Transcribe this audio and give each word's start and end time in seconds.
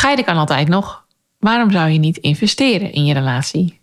Scheiden 0.00 0.24
kan 0.24 0.36
altijd 0.36 0.68
nog. 0.68 1.04
Waarom 1.38 1.70
zou 1.70 1.90
je 1.90 1.98
niet 1.98 2.16
investeren 2.16 2.92
in 2.92 3.04
je 3.04 3.14
relatie? 3.14 3.80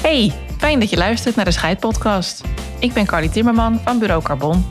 Hey, 0.00 0.32
fijn 0.58 0.80
dat 0.80 0.90
je 0.90 0.96
luistert 0.96 1.36
naar 1.36 1.44
de 1.44 1.50
Scheidpodcast. 1.50 2.42
Ik 2.78 2.92
ben 2.92 3.06
Carly 3.06 3.28
Timmerman 3.28 3.80
van 3.84 3.98
Bureau 3.98 4.22
Carbon, 4.22 4.64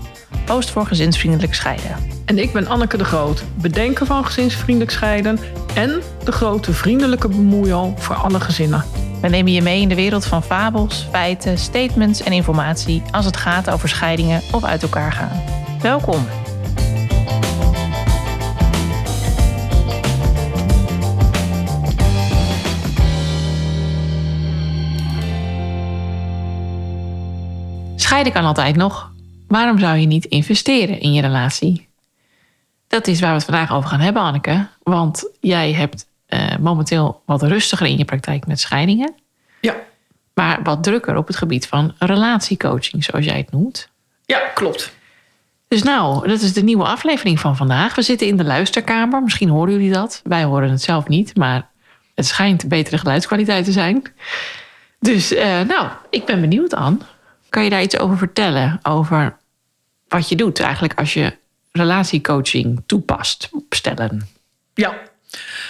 host 0.47 0.69
voor 0.69 0.85
gezinsvriendelijk 0.85 1.53
scheiden. 1.53 1.95
En 2.25 2.37
ik 2.37 2.53
ben 2.53 2.67
Anneke 2.67 2.97
de 2.97 3.05
Groot, 3.05 3.43
bedenker 3.61 4.05
van 4.05 4.25
gezinsvriendelijk 4.25 4.91
scheiden 4.91 5.39
en 5.75 6.01
de 6.23 6.31
grote 6.31 6.73
vriendelijke 6.73 7.27
bemoeial 7.27 7.93
voor 7.97 8.15
alle 8.15 8.39
gezinnen. 8.39 8.83
We 9.21 9.27
nemen 9.27 9.51
je 9.51 9.61
mee 9.61 9.81
in 9.81 9.89
de 9.89 9.95
wereld 9.95 10.25
van 10.25 10.43
fabels, 10.43 11.07
feiten, 11.11 11.57
statements 11.57 12.21
en 12.21 12.31
informatie 12.31 13.01
als 13.11 13.25
het 13.25 13.37
gaat 13.37 13.69
over 13.69 13.89
scheidingen 13.89 14.41
of 14.51 14.63
uit 14.63 14.83
elkaar 14.83 15.11
gaan. 15.11 15.41
Welkom. 15.81 16.27
Scheiden 27.95 28.33
kan 28.33 28.45
altijd 28.45 28.75
nog. 28.75 29.11
Waarom 29.47 29.79
zou 29.79 29.97
je 29.97 30.05
niet 30.05 30.25
investeren 30.25 30.99
in 30.99 31.13
je 31.13 31.21
relatie? 31.21 31.87
Dat 32.87 33.07
is 33.07 33.19
waar 33.19 33.29
we 33.29 33.35
het 33.35 33.45
vandaag 33.45 33.73
over 33.73 33.89
gaan 33.89 33.99
hebben, 33.99 34.21
Anneke. 34.21 34.67
Want 34.83 35.29
jij 35.39 35.73
hebt 35.73 36.06
momenteel 36.59 37.21
wat 37.25 37.43
rustiger 37.43 37.87
in 37.87 37.97
je 37.97 38.05
praktijk 38.05 38.47
met 38.47 38.59
scheidingen. 38.59 39.13
Ja. 39.61 39.75
Maar 40.33 40.59
wat 40.63 40.83
drukker 40.83 41.15
op 41.15 41.27
het 41.27 41.35
gebied 41.35 41.67
van 41.67 41.95
relatiecoaching, 41.99 43.03
zoals 43.03 43.25
jij 43.25 43.37
het 43.37 43.51
noemt. 43.51 43.89
Ja, 44.25 44.39
klopt. 44.53 44.95
Dus 45.67 45.83
nou, 45.83 46.27
dat 46.27 46.41
is 46.41 46.53
de 46.53 46.63
nieuwe 46.63 46.83
aflevering 46.83 47.39
van 47.39 47.55
vandaag. 47.55 47.95
We 47.95 48.01
zitten 48.01 48.27
in 48.27 48.37
de 48.37 48.43
luisterkamer. 48.43 49.23
Misschien 49.23 49.49
horen 49.49 49.73
jullie 49.73 49.91
dat. 49.91 50.21
Wij 50.23 50.43
horen 50.43 50.69
het 50.69 50.81
zelf 50.81 51.07
niet, 51.07 51.35
maar 51.35 51.69
het 52.15 52.25
schijnt 52.25 52.67
betere 52.67 52.97
geluidskwaliteit 52.97 53.65
te 53.65 53.71
zijn. 53.71 54.03
Dus 54.99 55.31
uh, 55.31 55.61
nou, 55.61 55.87
ik 56.09 56.25
ben 56.25 56.41
benieuwd, 56.41 56.73
Anne. 56.73 56.97
Kan 57.49 57.63
je 57.63 57.69
daar 57.69 57.81
iets 57.81 57.97
over 57.97 58.17
vertellen? 58.17 58.79
Over 58.83 59.37
wat 60.07 60.29
je 60.29 60.35
doet 60.35 60.59
eigenlijk 60.59 60.99
als 60.99 61.13
je 61.13 61.37
relatiecoaching 61.71 62.83
toepast 62.85 63.49
op 63.51 63.73
stellen? 63.73 64.27
Ja, 64.73 64.97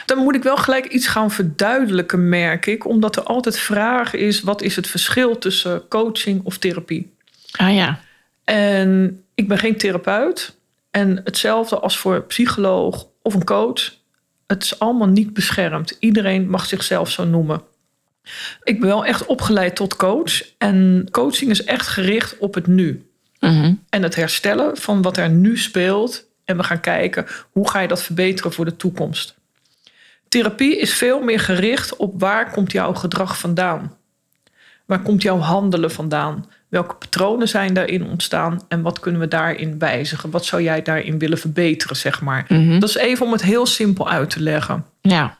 dan 0.05 0.17
moet 0.17 0.35
ik 0.35 0.43
wel 0.43 0.57
gelijk 0.57 0.85
iets 0.85 1.07
gaan 1.07 1.31
verduidelijken, 1.31 2.29
merk 2.29 2.65
ik. 2.65 2.85
Omdat 2.85 3.15
er 3.15 3.23
altijd 3.23 3.59
vraag 3.59 4.13
is: 4.13 4.41
wat 4.41 4.61
is 4.61 4.75
het 4.75 4.87
verschil 4.87 5.37
tussen 5.37 5.87
coaching 5.87 6.41
of 6.43 6.57
therapie? 6.57 7.13
Ah 7.51 7.75
ja. 7.75 7.99
En 8.43 9.21
ik 9.35 9.47
ben 9.47 9.57
geen 9.57 9.77
therapeut. 9.77 10.55
En 10.91 11.21
hetzelfde 11.23 11.79
als 11.79 11.97
voor 11.97 12.15
een 12.15 12.27
psycholoog 12.27 13.07
of 13.21 13.33
een 13.33 13.45
coach. 13.45 13.93
Het 14.47 14.63
is 14.63 14.79
allemaal 14.79 15.07
niet 15.07 15.33
beschermd. 15.33 15.97
Iedereen 15.99 16.49
mag 16.49 16.65
zichzelf 16.65 17.11
zo 17.11 17.25
noemen. 17.25 17.61
Ik 18.63 18.79
ben 18.79 18.89
wel 18.89 19.05
echt 19.05 19.25
opgeleid 19.25 19.75
tot 19.75 19.95
coach. 19.95 20.43
En 20.57 21.07
coaching 21.11 21.51
is 21.51 21.63
echt 21.63 21.87
gericht 21.87 22.37
op 22.37 22.53
het 22.53 22.67
nu. 22.67 23.05
Mm 23.39 23.83
En 23.89 24.03
het 24.03 24.15
herstellen 24.15 24.77
van 24.77 25.01
wat 25.01 25.17
er 25.17 25.29
nu 25.29 25.57
speelt. 25.57 26.25
En 26.45 26.57
we 26.57 26.63
gaan 26.63 26.81
kijken 26.81 27.25
hoe 27.51 27.69
ga 27.69 27.79
je 27.79 27.87
dat 27.87 28.03
verbeteren 28.03 28.51
voor 28.51 28.65
de 28.65 28.75
toekomst. 28.75 29.36
Therapie 30.29 30.79
is 30.79 30.93
veel 30.93 31.21
meer 31.21 31.39
gericht 31.39 31.95
op 31.95 32.19
waar 32.19 32.51
komt 32.51 32.71
jouw 32.71 32.93
gedrag 32.93 33.39
vandaan? 33.39 33.95
Waar 34.85 35.01
komt 35.01 35.21
jouw 35.21 35.37
handelen 35.37 35.91
vandaan? 35.91 36.45
Welke 36.69 36.95
patronen 36.95 37.47
zijn 37.47 37.73
daarin 37.73 38.03
ontstaan 38.03 38.61
en 38.67 38.81
wat 38.81 38.99
kunnen 38.99 39.21
we 39.21 39.27
daarin 39.27 39.79
wijzigen? 39.79 40.29
Wat 40.29 40.45
zou 40.45 40.61
jij 40.61 40.81
daarin 40.81 41.19
willen 41.19 41.37
verbeteren, 41.37 41.95
zeg 41.95 42.21
maar? 42.21 42.45
Mhm. 42.47 42.79
Dat 42.79 42.89
is 42.89 42.95
even 42.95 43.25
om 43.25 43.31
het 43.31 43.43
heel 43.43 43.65
simpel 43.65 44.09
uit 44.09 44.29
te 44.29 44.41
leggen. 44.41 44.85
Ja. 45.01 45.37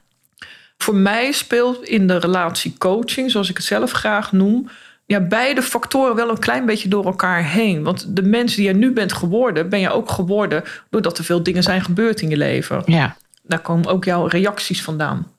Voor 0.77 0.95
mij 0.95 1.31
speelt 1.31 1.83
in 1.83 2.07
de 2.07 2.17
relatie 2.17 2.75
coaching, 2.77 3.31
zoals 3.31 3.49
ik 3.49 3.57
het 3.57 3.65
zelf 3.65 3.91
graag 3.91 4.31
noem, 4.31 4.69
ja, 5.05 5.19
beide 5.19 5.61
factoren 5.61 6.15
wel 6.15 6.29
een 6.29 6.39
klein 6.39 6.65
beetje 6.65 6.89
door 6.89 7.05
elkaar 7.05 7.43
heen. 7.43 7.83
Want 7.83 8.15
de 8.15 8.21
mens 8.21 8.55
die 8.55 8.67
je 8.67 8.73
nu 8.73 8.91
bent 8.91 9.13
geworden, 9.13 9.69
ben 9.69 9.79
je 9.79 9.89
ook 9.89 10.09
geworden 10.09 10.63
doordat 10.89 11.17
er 11.17 11.23
veel 11.23 11.43
dingen 11.43 11.63
zijn 11.63 11.81
gebeurd 11.81 12.21
in 12.21 12.29
je 12.29 12.37
leven. 12.37 12.83
Ja. 12.85 13.15
Daar 13.47 13.61
komen 13.61 13.89
ook 13.89 14.05
jouw 14.05 14.25
reacties 14.25 14.83
vandaan. 14.83 15.31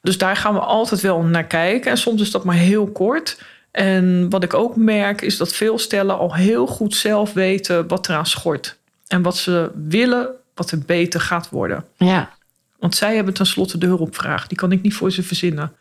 Dus 0.00 0.18
daar 0.18 0.36
gaan 0.36 0.54
we 0.54 0.60
altijd 0.60 1.00
wel 1.00 1.22
naar 1.22 1.46
kijken. 1.46 1.90
En 1.90 1.98
soms 1.98 2.20
is 2.20 2.30
dat 2.30 2.44
maar 2.44 2.54
heel 2.54 2.86
kort. 2.86 3.38
En 3.70 4.30
wat 4.30 4.42
ik 4.42 4.54
ook 4.54 4.76
merk 4.76 5.20
is 5.20 5.36
dat 5.36 5.52
veel 5.52 5.78
stellen 5.78 6.18
al 6.18 6.34
heel 6.34 6.66
goed 6.66 6.94
zelf 6.94 7.32
weten 7.32 7.88
wat 7.88 8.08
eraan 8.08 8.26
schort. 8.26 8.76
En 9.06 9.22
wat 9.22 9.36
ze 9.36 9.70
willen, 9.88 10.28
wat 10.54 10.70
er 10.70 10.78
beter 10.78 11.20
gaat 11.20 11.50
worden. 11.50 11.84
Ja. 11.96 12.30
Want 12.78 12.94
zij 12.94 13.14
hebben 13.14 13.34
tenslotte 13.34 13.78
de 13.78 13.86
hulpvraag. 13.86 14.46
Die 14.46 14.56
kan 14.56 14.72
ik 14.72 14.82
niet 14.82 14.94
voor 14.94 15.12
ze 15.12 15.22
verzinnen. 15.22 15.72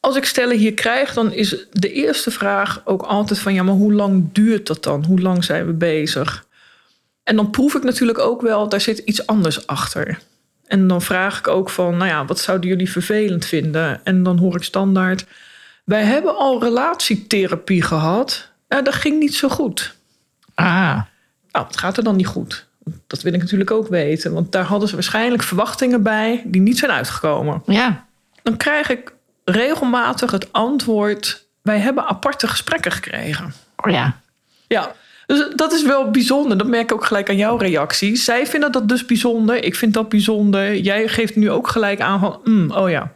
Als 0.00 0.16
ik 0.16 0.24
stellen 0.24 0.58
hier 0.58 0.74
krijg, 0.74 1.14
dan 1.14 1.32
is 1.32 1.66
de 1.72 1.92
eerste 1.92 2.30
vraag 2.30 2.82
ook 2.84 3.02
altijd 3.02 3.38
van... 3.38 3.54
ja, 3.54 3.62
maar 3.62 3.74
hoe 3.74 3.92
lang 3.92 4.28
duurt 4.32 4.66
dat 4.66 4.82
dan? 4.82 5.04
Hoe 5.04 5.20
lang 5.20 5.44
zijn 5.44 5.66
we 5.66 5.72
bezig? 5.72 6.46
En 7.22 7.36
dan 7.36 7.50
proef 7.50 7.74
ik 7.74 7.82
natuurlijk 7.82 8.18
ook 8.18 8.40
wel, 8.40 8.68
daar 8.68 8.80
zit 8.80 8.98
iets 8.98 9.26
anders 9.26 9.66
achter. 9.66 10.18
En 10.72 10.86
dan 10.88 11.02
vraag 11.02 11.38
ik 11.38 11.48
ook 11.48 11.70
van, 11.70 11.96
nou 11.96 12.10
ja, 12.10 12.24
wat 12.24 12.38
zouden 12.40 12.68
jullie 12.68 12.90
vervelend 12.90 13.44
vinden? 13.44 14.00
En 14.04 14.22
dan 14.22 14.38
hoor 14.38 14.56
ik 14.56 14.62
standaard, 14.62 15.26
wij 15.84 16.02
hebben 16.02 16.36
al 16.36 16.62
relatietherapie 16.62 17.82
gehad. 17.82 18.50
Ja, 18.68 18.82
dat 18.82 18.94
ging 18.94 19.18
niet 19.18 19.34
zo 19.34 19.48
goed. 19.48 19.94
Ah. 20.54 21.00
Nou, 21.52 21.64
wat 21.66 21.76
gaat 21.76 21.96
er 21.96 22.04
dan 22.04 22.16
niet 22.16 22.26
goed? 22.26 22.66
Dat 23.06 23.22
wil 23.22 23.32
ik 23.32 23.40
natuurlijk 23.40 23.70
ook 23.70 23.88
weten. 23.88 24.32
Want 24.32 24.52
daar 24.52 24.64
hadden 24.64 24.88
ze 24.88 24.94
waarschijnlijk 24.94 25.42
verwachtingen 25.42 26.02
bij 26.02 26.42
die 26.46 26.60
niet 26.60 26.78
zijn 26.78 26.90
uitgekomen. 26.90 27.62
Ja. 27.66 28.06
Dan 28.42 28.56
krijg 28.56 28.88
ik 28.88 29.14
regelmatig 29.44 30.30
het 30.30 30.52
antwoord: 30.52 31.46
wij 31.62 31.78
hebben 31.78 32.06
aparte 32.06 32.48
gesprekken 32.48 32.92
gekregen. 32.92 33.52
Oh 33.76 33.90
ja. 33.90 34.20
Ja, 34.66 34.92
dus 35.26 35.48
dat 35.54 35.72
is 35.72 35.82
wel 35.84 36.10
bijzonder. 36.10 36.58
Dat 36.58 36.66
merk 36.66 36.82
ik 36.82 36.92
ook 36.92 37.04
gelijk 37.04 37.28
aan 37.28 37.36
jouw 37.36 37.56
reactie. 37.56 38.16
Zij 38.16 38.46
vinden 38.46 38.72
dat 38.72 38.88
dus 38.88 39.04
bijzonder. 39.06 39.64
Ik 39.64 39.74
vind 39.74 39.94
dat 39.94 40.08
bijzonder. 40.08 40.76
Jij 40.76 41.08
geeft 41.08 41.36
nu 41.36 41.50
ook 41.50 41.68
gelijk 41.68 42.00
aan 42.00 42.20
van, 42.20 42.40
mm, 42.44 42.70
oh 42.70 42.90
ja. 42.90 43.12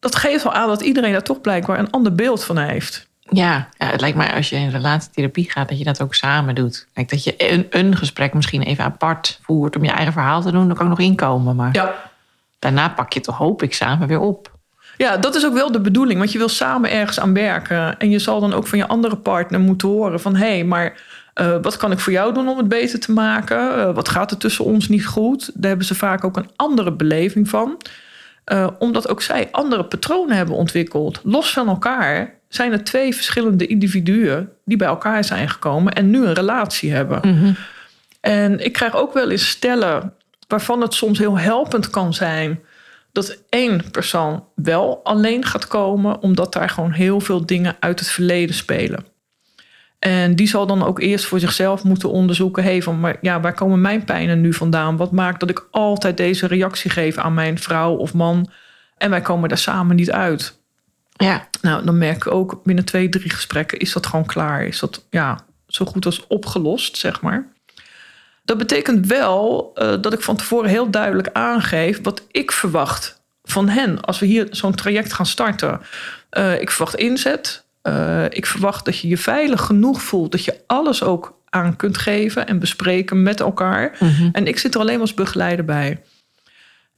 Dat 0.00 0.16
geeft 0.16 0.42
wel 0.44 0.52
aan 0.52 0.68
dat 0.68 0.80
iedereen 0.82 1.12
daar 1.12 1.22
toch 1.22 1.40
blijkbaar 1.40 1.78
een 1.78 1.90
ander 1.90 2.14
beeld 2.14 2.44
van 2.44 2.58
heeft. 2.58 3.06
Ja. 3.30 3.68
ja, 3.78 3.86
het 3.86 4.00
lijkt 4.00 4.16
mij 4.16 4.34
als 4.34 4.48
je 4.48 4.56
in 4.56 4.70
relatietherapie 4.70 5.50
gaat, 5.50 5.68
dat 5.68 5.78
je 5.78 5.84
dat 5.84 6.02
ook 6.02 6.14
samen 6.14 6.54
doet. 6.54 6.86
Kijk, 6.92 7.08
dat 7.08 7.24
je 7.24 7.34
een, 7.52 7.66
een 7.70 7.96
gesprek 7.96 8.34
misschien 8.34 8.62
even 8.62 8.84
apart 8.84 9.38
voert 9.42 9.76
om 9.76 9.84
je 9.84 9.90
eigen 9.90 10.12
verhaal 10.12 10.42
te 10.42 10.50
doen, 10.52 10.66
dan 10.66 10.76
kan 10.76 10.84
ik 10.84 10.90
nog 10.98 11.00
inkomen. 11.06 11.56
Maar 11.56 11.74
Ja. 11.74 11.94
daarna 12.58 12.88
pak 12.88 13.12
je 13.12 13.20
toch, 13.20 13.36
hoop 13.36 13.62
ik, 13.62 13.74
samen 13.74 14.08
weer 14.08 14.20
op. 14.20 14.52
Ja, 14.96 15.16
dat 15.16 15.34
is 15.34 15.46
ook 15.46 15.54
wel 15.54 15.72
de 15.72 15.80
bedoeling. 15.80 16.18
Want 16.18 16.32
je 16.32 16.38
wil 16.38 16.48
samen 16.48 16.90
ergens 16.90 17.20
aan 17.20 17.34
werken. 17.34 17.98
En 17.98 18.10
je 18.10 18.18
zal 18.18 18.40
dan 18.40 18.52
ook 18.52 18.66
van 18.66 18.78
je 18.78 18.86
andere 18.86 19.16
partner 19.16 19.60
moeten 19.60 19.88
horen 19.88 20.20
van... 20.20 20.36
hé, 20.36 20.46
hey, 20.46 20.64
maar 20.64 21.02
uh, 21.40 21.56
wat 21.62 21.76
kan 21.76 21.92
ik 21.92 21.98
voor 21.98 22.12
jou 22.12 22.34
doen 22.34 22.48
om 22.48 22.58
het 22.58 22.68
beter 22.68 23.00
te 23.00 23.12
maken? 23.12 23.78
Uh, 23.78 23.94
wat 23.94 24.08
gaat 24.08 24.30
er 24.30 24.36
tussen 24.36 24.64
ons 24.64 24.88
niet 24.88 25.06
goed? 25.06 25.50
Daar 25.54 25.68
hebben 25.68 25.86
ze 25.86 25.94
vaak 25.94 26.24
ook 26.24 26.36
een 26.36 26.50
andere 26.56 26.92
beleving 26.92 27.48
van. 27.48 27.80
Uh, 28.52 28.66
omdat 28.78 29.08
ook 29.08 29.22
zij 29.22 29.48
andere 29.50 29.84
patronen 29.84 30.36
hebben 30.36 30.54
ontwikkeld. 30.54 31.20
Los 31.22 31.52
van 31.52 31.68
elkaar 31.68 32.34
zijn 32.48 32.72
er 32.72 32.84
twee 32.84 33.14
verschillende 33.14 33.66
individuen... 33.66 34.50
die 34.64 34.76
bij 34.76 34.88
elkaar 34.88 35.24
zijn 35.24 35.48
gekomen 35.48 35.92
en 35.92 36.10
nu 36.10 36.24
een 36.24 36.32
relatie 36.32 36.92
hebben. 36.92 37.20
Mm 37.22 37.38
-hmm. 37.38 37.56
En 38.20 38.64
ik 38.64 38.72
krijg 38.72 38.94
ook 38.94 39.14
wel 39.14 39.30
eens 39.30 39.48
stellen 39.48 40.12
waarvan 40.48 40.80
het 40.80 40.94
soms 40.94 41.18
heel 41.18 41.38
helpend 41.38 41.90
kan 41.90 42.14
zijn 42.14 42.60
dat 43.14 43.38
één 43.48 43.90
persoon 43.90 44.44
wel 44.54 45.00
alleen 45.04 45.44
gaat 45.44 45.66
komen, 45.66 46.20
omdat 46.20 46.52
daar 46.52 46.68
gewoon 46.68 46.92
heel 46.92 47.20
veel 47.20 47.46
dingen 47.46 47.76
uit 47.80 47.98
het 47.98 48.08
verleden 48.08 48.54
spelen. 48.54 49.06
En 49.98 50.34
die 50.36 50.46
zal 50.46 50.66
dan 50.66 50.82
ook 50.82 51.00
eerst 51.00 51.24
voor 51.24 51.40
zichzelf 51.40 51.84
moeten 51.84 52.10
onderzoeken: 52.10 52.62
hé, 52.62 52.70
hey, 52.70 52.82
van 52.82 53.00
maar 53.00 53.16
ja, 53.20 53.40
waar 53.40 53.54
komen 53.54 53.80
mijn 53.80 54.04
pijnen 54.04 54.40
nu 54.40 54.52
vandaan? 54.52 54.96
Wat 54.96 55.12
maakt 55.12 55.40
dat 55.40 55.50
ik 55.50 55.68
altijd 55.70 56.16
deze 56.16 56.46
reactie 56.46 56.90
geef 56.90 57.16
aan 57.16 57.34
mijn 57.34 57.58
vrouw 57.58 57.94
of 57.94 58.14
man? 58.14 58.50
En 58.96 59.10
wij 59.10 59.20
komen 59.20 59.48
daar 59.48 59.58
samen 59.58 59.96
niet 59.96 60.10
uit. 60.10 60.58
Ja. 61.16 61.48
Nou, 61.60 61.84
dan 61.84 61.98
merk 61.98 62.16
ik 62.16 62.32
ook 62.32 62.60
binnen 62.64 62.84
twee, 62.84 63.08
drie 63.08 63.30
gesprekken 63.30 63.78
is 63.78 63.92
dat 63.92 64.06
gewoon 64.06 64.26
klaar. 64.26 64.66
Is 64.66 64.78
dat 64.78 65.06
ja, 65.10 65.44
zo 65.66 65.84
goed 65.84 66.06
als 66.06 66.26
opgelost, 66.26 66.96
zeg 66.96 67.20
maar. 67.20 67.52
Dat 68.44 68.58
betekent 68.58 69.06
wel 69.06 69.70
uh, 69.74 69.94
dat 70.00 70.12
ik 70.12 70.20
van 70.20 70.36
tevoren 70.36 70.70
heel 70.70 70.90
duidelijk 70.90 71.28
aangeef 71.32 72.00
wat 72.02 72.22
ik 72.30 72.52
verwacht 72.52 73.22
van 73.42 73.68
hen 73.68 74.00
als 74.00 74.18
we 74.18 74.26
hier 74.26 74.46
zo'n 74.50 74.74
traject 74.74 75.12
gaan 75.12 75.26
starten. 75.26 75.80
Uh, 76.38 76.60
ik 76.60 76.70
verwacht 76.70 76.94
inzet. 76.94 77.64
Uh, 77.82 78.24
ik 78.28 78.46
verwacht 78.46 78.84
dat 78.84 78.98
je 78.98 79.08
je 79.08 79.18
veilig 79.18 79.60
genoeg 79.60 80.02
voelt 80.02 80.32
dat 80.32 80.44
je 80.44 80.60
alles 80.66 81.02
ook 81.02 81.38
aan 81.48 81.76
kunt 81.76 81.98
geven 81.98 82.46
en 82.46 82.58
bespreken 82.58 83.22
met 83.22 83.40
elkaar. 83.40 83.96
Mm 83.98 84.08
-hmm. 84.08 84.28
En 84.32 84.46
ik 84.46 84.58
zit 84.58 84.74
er 84.74 84.80
alleen 84.80 84.92
maar 84.92 85.00
als 85.00 85.14
begeleider 85.14 85.64
bij. 85.64 86.00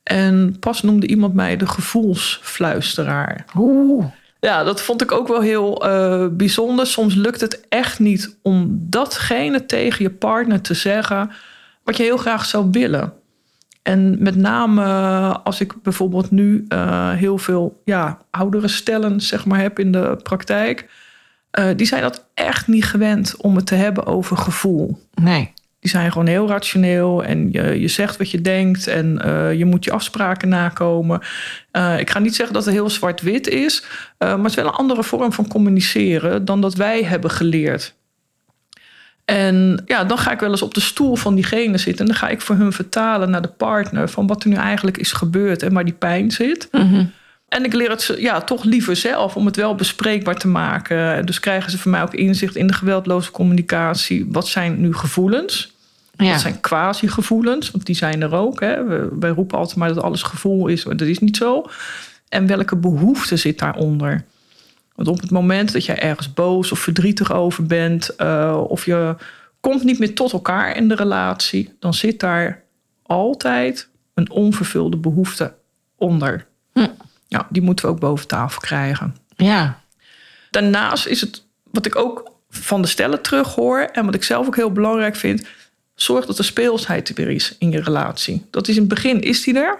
En 0.02 0.56
pas 0.60 0.82
noemde 0.82 1.06
iemand 1.06 1.34
mij 1.34 1.56
de 1.56 1.66
gevoelsfluisteraar. 1.66 3.44
Oeh. 3.56 4.04
Ja, 4.40 4.64
dat 4.64 4.80
vond 4.80 5.02
ik 5.02 5.12
ook 5.12 5.28
wel 5.28 5.40
heel 5.40 5.86
uh, 5.88 6.26
bijzonder. 6.30 6.86
Soms 6.86 7.14
lukt 7.14 7.40
het 7.40 7.68
echt 7.68 7.98
niet 7.98 8.38
om 8.42 8.76
datgene 8.80 9.66
tegen 9.66 10.02
je 10.02 10.10
partner 10.10 10.60
te 10.60 10.74
zeggen 10.74 11.30
wat 11.84 11.96
je 11.96 12.02
heel 12.02 12.16
graag 12.16 12.44
zou 12.44 12.68
willen. 12.70 13.12
En 13.82 14.22
met 14.22 14.36
name 14.36 14.84
als 15.42 15.60
ik 15.60 15.82
bijvoorbeeld 15.82 16.30
nu 16.30 16.64
uh, 16.68 17.10
heel 17.10 17.38
veel 17.38 17.80
ja, 17.84 18.18
oudere 18.30 18.68
stellen 18.68 19.20
zeg 19.20 19.46
maar, 19.46 19.60
heb 19.60 19.78
in 19.78 19.92
de 19.92 20.18
praktijk. 20.22 20.88
Die 21.76 21.86
zijn 21.86 22.02
dat 22.02 22.26
echt 22.34 22.66
niet 22.66 22.84
gewend 22.84 23.36
om 23.36 23.56
het 23.56 23.66
te 23.66 23.74
hebben 23.74 24.06
over 24.06 24.36
gevoel. 24.36 24.98
Nee. 25.14 25.52
Die 25.80 25.90
zijn 25.90 26.12
gewoon 26.12 26.26
heel 26.26 26.48
rationeel 26.48 27.24
en 27.24 27.48
je, 27.52 27.80
je 27.80 27.88
zegt 27.88 28.16
wat 28.16 28.30
je 28.30 28.40
denkt 28.40 28.86
en 28.86 29.22
uh, 29.26 29.54
je 29.54 29.64
moet 29.64 29.84
je 29.84 29.92
afspraken 29.92 30.48
nakomen. 30.48 31.20
Uh, 31.72 31.98
ik 31.98 32.10
ga 32.10 32.18
niet 32.18 32.34
zeggen 32.34 32.54
dat 32.54 32.64
het 32.64 32.74
heel 32.74 32.90
zwart-wit 32.90 33.48
is, 33.48 33.82
uh, 33.82 33.88
maar 34.18 34.38
het 34.38 34.46
is 34.46 34.54
wel 34.54 34.66
een 34.66 34.72
andere 34.72 35.02
vorm 35.02 35.32
van 35.32 35.48
communiceren 35.48 36.44
dan 36.44 36.60
dat 36.60 36.74
wij 36.74 37.02
hebben 37.02 37.30
geleerd. 37.30 37.94
En 39.24 39.82
ja, 39.86 40.04
dan 40.04 40.18
ga 40.18 40.32
ik 40.32 40.40
wel 40.40 40.50
eens 40.50 40.62
op 40.62 40.74
de 40.74 40.80
stoel 40.80 41.16
van 41.16 41.34
diegene 41.34 41.78
zitten 41.78 42.00
en 42.00 42.10
dan 42.10 42.20
ga 42.20 42.28
ik 42.28 42.40
voor 42.40 42.56
hun 42.56 42.72
vertalen 42.72 43.30
naar 43.30 43.42
de 43.42 43.48
partner 43.48 44.08
van 44.08 44.26
wat 44.26 44.42
er 44.42 44.48
nu 44.48 44.54
eigenlijk 44.54 44.98
is 44.98 45.12
gebeurd 45.12 45.62
en 45.62 45.72
waar 45.72 45.84
die 45.84 45.94
pijn 45.94 46.30
zit. 46.30 46.68
Mm. 46.72 47.12
En 47.48 47.64
ik 47.64 47.72
leer 47.72 47.90
het 47.90 48.14
ja, 48.18 48.40
toch 48.40 48.64
liever 48.64 48.96
zelf 48.96 49.36
om 49.36 49.46
het 49.46 49.56
wel 49.56 49.74
bespreekbaar 49.74 50.36
te 50.36 50.48
maken. 50.48 51.26
Dus 51.26 51.40
krijgen 51.40 51.70
ze 51.70 51.78
van 51.78 51.90
mij 51.90 52.02
ook 52.02 52.14
inzicht 52.14 52.56
in 52.56 52.66
de 52.66 52.72
geweldloze 52.72 53.30
communicatie. 53.30 54.26
Wat 54.28 54.48
zijn 54.48 54.80
nu 54.80 54.94
gevoelens? 54.94 55.74
Ja. 56.16 56.30
Dat 56.30 56.40
zijn 56.40 56.60
quasi-gevoelens, 56.60 57.70
want 57.70 57.86
die 57.86 57.94
zijn 57.94 58.22
er 58.22 58.34
ook. 58.34 58.60
Hè. 58.60 58.84
We, 58.84 59.08
wij 59.18 59.30
roepen 59.30 59.58
altijd 59.58 59.76
maar 59.76 59.94
dat 59.94 60.02
alles 60.02 60.22
gevoel 60.22 60.66
is, 60.66 60.84
maar 60.84 60.96
dat 60.96 61.08
is 61.08 61.18
niet 61.18 61.36
zo. 61.36 61.64
En 62.28 62.46
welke 62.46 62.76
behoefte 62.76 63.36
zit 63.36 63.58
daaronder? 63.58 64.24
Want 64.94 65.08
op 65.08 65.20
het 65.20 65.30
moment 65.30 65.72
dat 65.72 65.84
jij 65.84 65.98
ergens 65.98 66.32
boos 66.32 66.72
of 66.72 66.78
verdrietig 66.78 67.32
over 67.32 67.66
bent, 67.66 68.10
uh, 68.18 68.62
of 68.68 68.84
je 68.84 69.16
komt 69.60 69.84
niet 69.84 69.98
meer 69.98 70.14
tot 70.14 70.32
elkaar 70.32 70.76
in 70.76 70.88
de 70.88 70.94
relatie, 70.94 71.74
dan 71.78 71.94
zit 71.94 72.20
daar 72.20 72.62
altijd 73.02 73.88
een 74.14 74.30
onvervulde 74.30 74.96
behoefte 74.96 75.54
onder. 75.96 76.46
Hm. 76.72 76.86
Ja, 77.28 77.46
die 77.50 77.62
moeten 77.62 77.84
we 77.86 77.90
ook 77.90 78.00
boven 78.00 78.26
tafel 78.26 78.60
krijgen. 78.60 79.16
Ja. 79.36 79.80
Daarnaast 80.50 81.06
is 81.06 81.20
het 81.20 81.44
wat 81.70 81.86
ik 81.86 81.96
ook 81.96 82.32
van 82.50 82.82
de 82.82 82.88
stellen 82.88 83.22
terug 83.22 83.54
hoor 83.54 83.78
en 83.80 84.04
wat 84.04 84.14
ik 84.14 84.24
zelf 84.24 84.46
ook 84.46 84.56
heel 84.56 84.72
belangrijk 84.72 85.16
vind, 85.16 85.46
zorg 85.94 86.26
dat 86.26 86.36
de 86.36 86.42
speelsheid 86.42 87.08
er 87.08 87.14
weer 87.14 87.30
is 87.30 87.54
in 87.58 87.70
je 87.70 87.82
relatie. 87.82 88.46
Dat 88.50 88.68
is 88.68 88.74
in 88.74 88.80
het 88.80 88.90
begin 88.90 89.20
is 89.20 89.42
die 89.44 89.58
er 89.58 89.78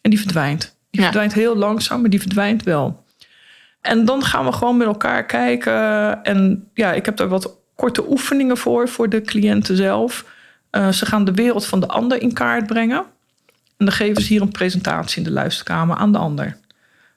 en 0.00 0.10
die 0.10 0.20
verdwijnt. 0.20 0.60
Die 0.90 1.00
Ja. 1.00 1.02
verdwijnt 1.06 1.32
heel 1.34 1.56
langzaam, 1.56 2.00
maar 2.00 2.10
die 2.10 2.20
verdwijnt 2.20 2.62
wel. 2.62 3.04
En 3.80 4.04
dan 4.04 4.24
gaan 4.24 4.44
we 4.44 4.52
gewoon 4.52 4.76
met 4.76 4.86
elkaar 4.86 5.26
kijken. 5.26 6.22
En 6.24 6.68
ja, 6.74 6.92
ik 6.92 7.04
heb 7.04 7.16
daar 7.16 7.28
wat 7.28 7.56
korte 7.74 8.10
oefeningen 8.10 8.56
voor, 8.56 8.88
voor 8.88 9.08
de 9.08 9.22
cliënten 9.22 9.76
zelf. 9.76 10.24
Uh, 10.72 10.88
ze 10.88 11.06
gaan 11.06 11.24
de 11.24 11.32
wereld 11.34 11.66
van 11.66 11.80
de 11.80 11.88
ander 11.88 12.22
in 12.22 12.32
kaart 12.32 12.66
brengen. 12.66 12.98
En 13.76 13.86
dan 13.88 13.92
geven 13.92 14.22
ze 14.22 14.28
hier 14.28 14.42
een 14.42 14.50
presentatie 14.50 15.18
in 15.18 15.24
de 15.24 15.30
luisterkamer 15.30 15.96
aan 15.96 16.12
de 16.12 16.18
ander. 16.18 16.56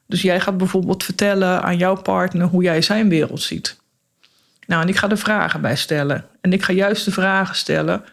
Dus 0.07 0.21
jij 0.21 0.39
gaat 0.39 0.57
bijvoorbeeld 0.57 1.03
vertellen 1.03 1.63
aan 1.63 1.77
jouw 1.77 1.95
partner 1.95 2.47
hoe 2.47 2.63
jij 2.63 2.81
zijn 2.81 3.09
wereld 3.09 3.41
ziet. 3.41 3.79
Nou, 4.67 4.81
en 4.81 4.87
ik 4.87 4.95
ga 4.95 5.09
er 5.09 5.17
vragen 5.17 5.61
bij 5.61 5.75
stellen. 5.75 6.25
En 6.41 6.53
ik 6.53 6.63
ga 6.63 6.73
juist 6.73 7.05
de 7.05 7.11
vragen 7.11 7.55
stellen 7.55 8.03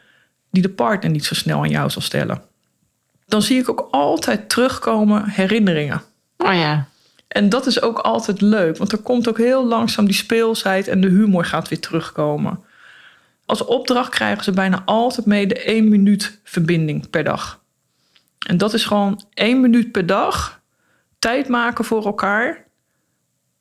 die 0.51 0.63
de 0.63 0.69
partner 0.69 1.11
niet 1.11 1.25
zo 1.25 1.35
snel 1.35 1.59
aan 1.59 1.71
jou 1.71 1.91
zal 1.91 2.03
stellen. 2.03 2.43
Dan 3.27 3.43
zie 3.43 3.59
ik 3.59 3.69
ook 3.69 3.89
altijd 3.91 4.49
terugkomen 4.49 5.29
herinneringen. 5.29 6.03
Oh 6.37 6.55
ja. 6.55 6.87
En 7.29 7.49
dat 7.49 7.67
is 7.67 7.83
ook 7.83 7.99
altijd 7.99 8.41
leuk, 8.41 8.77
want 8.77 8.93
er 8.93 8.99
komt 8.99 9.29
ook 9.29 9.39
heel 9.39 9.67
langzaam 9.67 10.05
die 10.05 10.15
speelsheid 10.15 10.89
en 10.89 11.01
de 11.01 11.09
humor 11.09 11.45
gaat 11.45 11.69
weer 11.69 11.81
terugkomen. 11.81 12.61
Als 13.47 13.65
opdracht 13.65 14.11
krijgen 14.11 14.45
ze 14.45 14.51
bijna 14.51 14.83
altijd 14.85 15.27
mee 15.27 15.47
de 15.47 15.63
één 15.63 15.89
minuut 15.89 16.41
verbinding 16.45 17.11
per 17.11 17.25
dag. 17.25 17.61
En 18.47 18.57
dat 18.57 18.75
is 18.75 18.85
gewoon 18.85 19.25
één 19.35 19.61
minuut 19.61 19.93
per 19.93 20.07
dag 20.07 20.62
tijd 21.23 21.49
maken 21.49 21.85
voor 21.85 22.05
elkaar. 22.05 22.65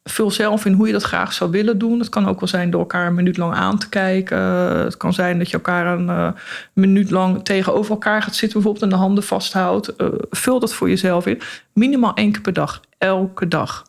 Vul 0.03 0.31
zelf 0.31 0.65
in 0.65 0.73
hoe 0.73 0.87
je 0.87 0.93
dat 0.93 1.03
graag 1.03 1.33
zou 1.33 1.51
willen 1.51 1.77
doen. 1.77 1.99
Het 1.99 2.09
kan 2.09 2.27
ook 2.27 2.39
wel 2.39 2.49
zijn 2.49 2.69
door 2.69 2.79
elkaar 2.79 3.07
een 3.07 3.13
minuut 3.13 3.37
lang 3.37 3.53
aan 3.53 3.77
te 3.77 3.89
kijken. 3.89 4.37
Het 4.83 4.97
kan 4.97 5.13
zijn 5.13 5.37
dat 5.37 5.47
je 5.47 5.53
elkaar 5.53 5.85
een 5.99 6.07
uh, 6.07 6.31
minuut 6.73 7.11
lang 7.11 7.43
tegenover 7.43 7.91
elkaar 7.91 8.21
gaat 8.21 8.35
zitten, 8.35 8.53
bijvoorbeeld 8.53 8.83
en 8.83 8.97
de 8.97 9.03
handen 9.03 9.23
vasthoudt. 9.23 9.93
Uh, 9.97 10.07
vul 10.29 10.59
dat 10.59 10.73
voor 10.73 10.89
jezelf 10.89 11.25
in. 11.25 11.41
Minimaal 11.73 12.13
één 12.13 12.31
keer 12.31 12.41
per 12.41 12.53
dag. 12.53 12.81
Elke 12.97 13.47
dag. 13.47 13.85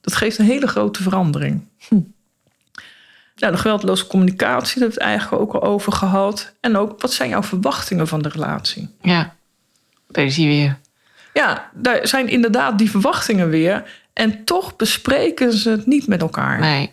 Dat 0.00 0.14
geeft 0.14 0.38
een 0.38 0.44
hele 0.44 0.66
grote 0.66 1.02
verandering. 1.02 1.64
Hm. 1.88 2.00
Nou, 3.36 3.52
de 3.52 3.58
geweldloze 3.58 4.06
communicatie, 4.06 4.80
daar 4.80 4.88
hebben 4.88 4.98
we 4.98 5.04
het 5.04 5.18
eigenlijk 5.18 5.42
ook 5.42 5.54
al 5.54 5.62
over 5.62 5.92
gehad. 5.92 6.54
En 6.60 6.76
ook, 6.76 7.00
wat 7.00 7.12
zijn 7.12 7.28
jouw 7.28 7.42
verwachtingen 7.42 8.08
van 8.08 8.22
de 8.22 8.28
relatie? 8.28 8.88
Ja. 9.02 9.34
Daar 10.08 10.24
hij 10.24 10.44
weer. 10.44 10.78
Ja, 11.34 11.70
daar 11.74 12.08
zijn 12.08 12.28
inderdaad 12.28 12.78
die 12.78 12.90
verwachtingen 12.90 13.48
weer. 13.48 13.90
En 14.12 14.44
toch 14.44 14.76
bespreken 14.76 15.52
ze 15.52 15.70
het 15.70 15.86
niet 15.86 16.06
met 16.06 16.20
elkaar. 16.20 16.60
Nee. 16.60 16.92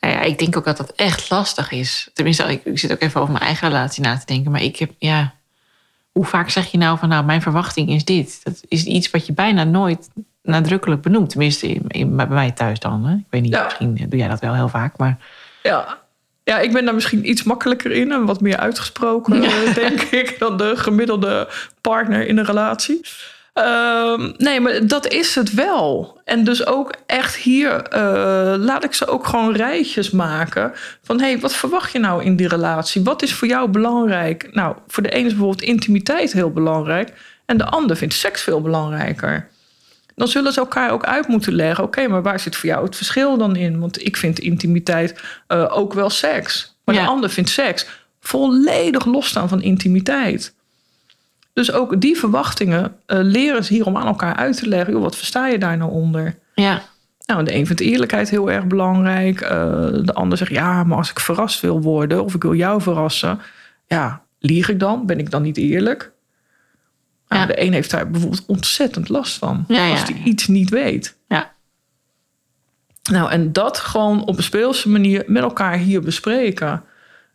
Nou 0.00 0.14
ja, 0.14 0.20
ik 0.20 0.38
denk 0.38 0.56
ook 0.56 0.64
dat 0.64 0.76
dat 0.76 0.92
echt 0.96 1.30
lastig 1.30 1.70
is. 1.70 2.10
Tenminste, 2.12 2.42
ik, 2.44 2.64
ik 2.64 2.78
zit 2.78 2.92
ook 2.92 3.00
even 3.00 3.20
over 3.20 3.32
mijn 3.32 3.44
eigen 3.44 3.68
relatie 3.68 4.02
na 4.02 4.18
te 4.18 4.26
denken. 4.26 4.50
Maar 4.50 4.62
ik 4.62 4.76
heb, 4.76 4.90
ja... 4.98 5.34
Hoe 6.12 6.24
vaak 6.24 6.50
zeg 6.50 6.70
je 6.70 6.78
nou 6.78 6.98
van, 6.98 7.08
nou, 7.08 7.24
mijn 7.24 7.42
verwachting 7.42 7.88
is 7.90 8.04
dit? 8.04 8.40
Dat 8.42 8.60
is 8.68 8.84
iets 8.84 9.10
wat 9.10 9.26
je 9.26 9.32
bijna 9.32 9.64
nooit 9.64 10.08
nadrukkelijk 10.42 11.02
benoemt. 11.02 11.30
Tenminste, 11.30 11.66
in, 11.68 11.84
in, 11.88 12.16
bij 12.16 12.26
mij 12.26 12.50
thuis 12.50 12.78
dan. 12.78 13.04
Hè? 13.06 13.14
Ik 13.14 13.24
weet 13.30 13.42
niet, 13.42 13.52
Ja. 13.52 13.64
misschien 13.64 13.94
doe 14.08 14.18
jij 14.18 14.28
dat 14.28 14.40
wel 14.40 14.54
heel 14.54 14.68
vaak. 14.68 14.98
Maar 14.98 15.18
Ja. 15.62 15.98
ja, 16.44 16.58
ik 16.58 16.72
ben 16.72 16.84
daar 16.84 16.94
misschien 16.94 17.28
iets 17.28 17.42
makkelijker 17.42 17.90
in 17.92 18.12
en 18.12 18.24
wat 18.24 18.40
meer 18.40 18.56
uitgesproken, 18.56 19.40
denk 19.74 20.00
ik, 20.00 20.38
dan 20.38 20.56
de 20.56 20.72
gemiddelde 20.76 21.48
partner 21.80 22.26
in 22.26 22.38
een 22.38 22.44
relatie. 22.44 23.00
Ehm, 23.52 24.32
nee, 24.36 24.60
maar 24.60 24.86
dat 24.86 25.08
is 25.08 25.34
het 25.34 25.54
wel. 25.54 26.20
En 26.24 26.44
dus 26.44 26.66
ook 26.66 26.94
echt 27.06 27.36
hier 27.36 27.82
eh, 27.82 28.54
laat 28.58 28.84
ik 28.84 28.94
ze 28.94 29.06
ook 29.06 29.26
gewoon 29.26 29.54
rijtjes 29.54 30.10
maken. 30.10 30.72
Van 31.02 31.20
hé, 31.20 31.26
hey, 31.26 31.40
wat 31.40 31.54
verwacht 31.54 31.92
je 31.92 31.98
nou 31.98 32.24
in 32.24 32.36
die 32.36 32.48
relatie? 32.48 33.02
Wat 33.02 33.22
is 33.22 33.34
voor 33.34 33.48
jou 33.48 33.68
belangrijk? 33.68 34.48
Nou, 34.52 34.76
voor 34.86 35.02
de 35.02 35.10
ene 35.10 35.26
is 35.26 35.32
bijvoorbeeld 35.32 35.62
intimiteit 35.62 36.32
heel 36.32 36.50
belangrijk. 36.50 37.12
En 37.46 37.56
de 37.56 37.64
ander 37.64 37.96
vindt 37.96 38.14
seks 38.14 38.42
veel 38.42 38.60
belangrijker. 38.60 39.48
Dan 40.14 40.28
zullen 40.28 40.52
ze 40.52 40.60
elkaar 40.60 40.90
ook 40.90 41.04
uit 41.04 41.28
moeten 41.28 41.54
leggen. 41.54 41.84
Oké, 41.84 42.08
maar 42.08 42.22
waar 42.22 42.40
zit 42.40 42.56
voor 42.56 42.68
jou 42.68 42.84
het 42.84 42.96
verschil 42.96 43.36
dan 43.36 43.56
in? 43.56 43.80
Want 43.80 44.04
ik 44.06 44.16
vind 44.16 44.38
intimiteit 44.38 45.20
uh, 45.48 45.76
ook 45.78 45.92
wel 45.92 46.10
seks. 46.10 46.76
Maar 46.84 46.94
Ja. 46.94 47.00
de 47.02 47.08
ander 47.08 47.30
vindt 47.30 47.50
seks 47.50 47.86
volledig 48.20 49.04
losstaan 49.04 49.48
van 49.48 49.62
intimiteit. 49.62 50.54
Dus 51.52 51.72
ook 51.72 52.00
die 52.00 52.16
verwachtingen 52.16 52.84
uh, 52.84 53.18
leren 53.22 53.64
ze 53.64 53.72
hier 53.72 53.86
om 53.86 53.96
aan 53.96 54.06
elkaar 54.06 54.36
uit 54.36 54.56
te 54.56 54.68
leggen. 54.68 54.92
Joh, 54.92 55.02
wat 55.02 55.16
versta 55.16 55.46
je 55.46 55.58
daar 55.58 55.76
nou 55.76 55.90
onder? 55.90 56.38
ja, 56.54 56.82
Nou, 57.26 57.44
de 57.44 57.54
een 57.54 57.66
vindt 57.66 57.80
eerlijkheid 57.80 58.30
heel 58.30 58.50
erg 58.50 58.66
belangrijk. 58.66 59.40
Uh, 59.40 59.50
de 60.04 60.14
ander 60.14 60.38
zegt, 60.38 60.50
ja, 60.50 60.84
maar 60.84 60.96
als 60.96 61.10
ik 61.10 61.20
verrast 61.20 61.60
wil 61.60 61.80
worden... 61.80 62.24
of 62.24 62.34
ik 62.34 62.42
wil 62.42 62.54
jou 62.54 62.82
verrassen... 62.82 63.40
ja, 63.86 64.22
lieg 64.38 64.68
ik 64.68 64.80
dan? 64.80 65.06
Ben 65.06 65.18
ik 65.18 65.30
dan 65.30 65.42
niet 65.42 65.56
eerlijk? 65.56 66.12
Nou, 67.28 67.40
Ja. 67.40 67.46
De 67.46 67.62
een 67.62 67.72
heeft 67.72 67.90
daar 67.90 68.10
bijvoorbeeld 68.10 68.46
ontzettend 68.46 69.08
last 69.08 69.38
van. 69.38 69.64
Ja, 69.68 69.90
als 69.90 70.02
hij 70.02 70.16
ja. 70.18 70.24
iets 70.24 70.46
niet 70.46 70.70
weet. 70.70 71.16
ja. 71.28 71.52
Nou, 73.10 73.30
en 73.30 73.52
dat 73.52 73.78
gewoon 73.78 74.24
op 74.24 74.36
een 74.36 74.42
speelse 74.42 74.88
manier 74.88 75.24
met 75.26 75.42
elkaar 75.42 75.76
hier 75.76 76.00
bespreken. 76.00 76.84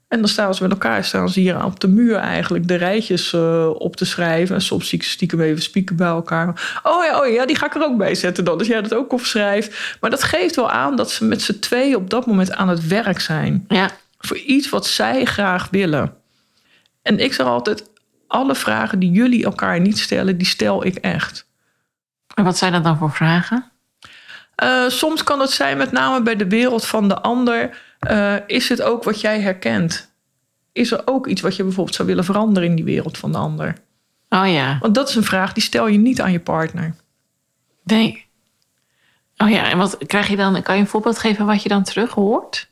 En 0.07 0.19
dan 0.19 0.27
staan 0.27 0.55
ze 0.55 0.61
met 0.61 0.71
elkaar, 0.71 1.03
staan 1.03 1.29
ze 1.29 1.39
hier 1.39 1.63
op 1.63 1.79
de 1.79 1.87
muur 1.87 2.15
eigenlijk 2.15 2.67
de 2.67 2.75
rijtjes 2.75 3.33
uh, 3.33 3.69
op 3.69 3.95
te 3.95 4.05
schrijven. 4.05 4.55
En 4.55 4.61
soms 4.61 4.89
zie 4.89 4.99
ik 4.99 5.05
stiekem 5.05 5.41
even 5.41 5.61
spieken 5.61 5.95
bij 5.95 6.07
elkaar. 6.07 6.79
Oh 6.83 7.03
ja, 7.03 7.19
oh 7.19 7.33
ja, 7.33 7.45
die 7.45 7.55
ga 7.55 7.65
ik 7.65 7.75
er 7.75 7.83
ook 7.83 7.97
bij 7.97 8.15
zetten 8.15 8.45
dan. 8.45 8.57
Dus 8.57 8.67
jij 8.67 8.81
dat 8.81 8.93
ook 8.93 9.13
opschrijft. 9.13 9.97
Maar 10.01 10.09
dat 10.09 10.23
geeft 10.23 10.55
wel 10.55 10.71
aan 10.71 10.95
dat 10.95 11.11
ze 11.11 11.25
met 11.25 11.41
z'n 11.41 11.59
tweeën 11.59 11.95
op 11.95 12.09
dat 12.09 12.25
moment 12.25 12.53
aan 12.53 12.69
het 12.69 12.87
werk 12.87 13.19
zijn. 13.19 13.65
ja. 13.67 13.89
Voor 14.19 14.37
iets 14.37 14.69
wat 14.69 14.87
zij 14.87 15.25
graag 15.25 15.67
willen. 15.71 16.13
En 17.01 17.19
ik 17.19 17.33
zeg 17.33 17.45
altijd, 17.45 17.89
alle 18.27 18.55
vragen 18.55 18.99
die 18.99 19.11
jullie 19.11 19.45
elkaar 19.45 19.79
niet 19.79 19.99
stellen, 19.99 20.37
die 20.37 20.47
stel 20.47 20.85
ik 20.85 20.95
echt. 20.95 21.47
En 22.33 22.43
wat 22.43 22.57
zijn 22.57 22.71
dat 22.71 22.83
dan 22.83 22.97
voor 22.97 23.11
vragen? 23.11 23.71
Uh, 24.63 24.89
soms 24.89 25.23
kan 25.23 25.39
het 25.39 25.51
zijn, 25.51 25.77
met 25.77 25.91
name 25.91 26.21
bij 26.21 26.35
de 26.35 26.47
wereld 26.47 26.85
van 26.85 27.07
de 27.07 27.21
ander, 27.21 27.77
uh, 28.09 28.35
is 28.47 28.69
het 28.69 28.81
ook 28.81 29.03
wat 29.03 29.21
jij 29.21 29.41
herkent? 29.41 30.11
Is 30.71 30.91
er 30.91 31.01
ook 31.05 31.27
iets 31.27 31.41
wat 31.41 31.55
je 31.55 31.63
bijvoorbeeld 31.63 31.95
zou 31.95 32.07
willen 32.07 32.23
veranderen 32.23 32.69
in 32.69 32.75
die 32.75 32.85
wereld 32.85 33.17
van 33.17 33.31
de 33.31 33.37
ander? 33.37 33.73
Oh 34.29 34.51
ja, 34.51 34.77
Want 34.81 34.95
dat 34.95 35.09
is 35.09 35.15
een 35.15 35.23
vraag 35.23 35.53
die 35.53 35.63
stel 35.63 35.87
je 35.87 35.97
niet 35.97 36.21
aan 36.21 36.31
je 36.31 36.39
partner. 36.39 36.95
nee. 37.83 38.25
Oh 39.37 39.49
ja, 39.49 39.69
en 39.69 39.77
wat 39.77 39.97
krijg 40.07 40.27
je 40.27 40.35
dan? 40.35 40.61
Kan 40.61 40.75
je 40.75 40.81
een 40.81 40.87
voorbeeld 40.87 41.19
geven 41.19 41.45
wat 41.45 41.63
je 41.63 41.69
dan 41.69 41.83
terug 41.83 42.11
hoort? 42.11 42.69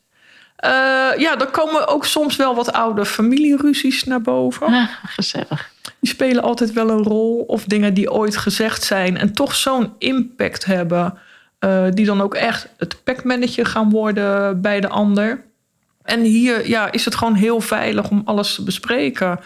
Uh, 0.66 0.70
ja, 1.18 1.36
dan 1.36 1.52
komen 1.52 1.88
ook 1.88 2.06
soms 2.06 2.36
wel 2.36 2.56
wat 2.56 2.72
oude 2.72 3.06
familieruzies 3.06 4.04
naar 4.04 4.22
boven. 4.22 4.68
Ah, 4.68 4.90
gezellig. 5.06 5.72
Die 6.00 6.10
spelen 6.10 6.44
altijd 6.44 6.74
wel 6.74 6.90
een 6.90 7.04
rol. 7.04 7.44
Of 7.48 7.64
dingen 7.64 7.94
die 7.94 8.12
ooit 8.12 8.38
gezegd 8.38 8.84
zijn 8.84 9.18
en 9.18 9.34
toch 9.34 9.56
zo'n 9.56 9.94
impact 9.98 10.66
hebben. 10.66 11.18
Eh, 11.66 11.86
die 11.90 12.06
dan 12.06 12.22
ook 12.22 12.36
echt 12.36 12.68
het 12.78 13.04
pekmannetje 13.04 13.66
gaan 13.66 13.90
worden 13.90 14.62
bij 14.62 14.82
de 14.82 14.88
ander. 14.88 15.44
En 16.04 16.22
hier 16.22 16.68
ja, 16.68 16.92
is 16.92 17.06
het 17.06 17.16
gewoon 17.16 17.34
heel 17.34 17.60
veilig 17.62 18.10
om 18.10 18.22
alles 18.26 18.56
te 18.56 18.64
bespreken. 18.64 19.40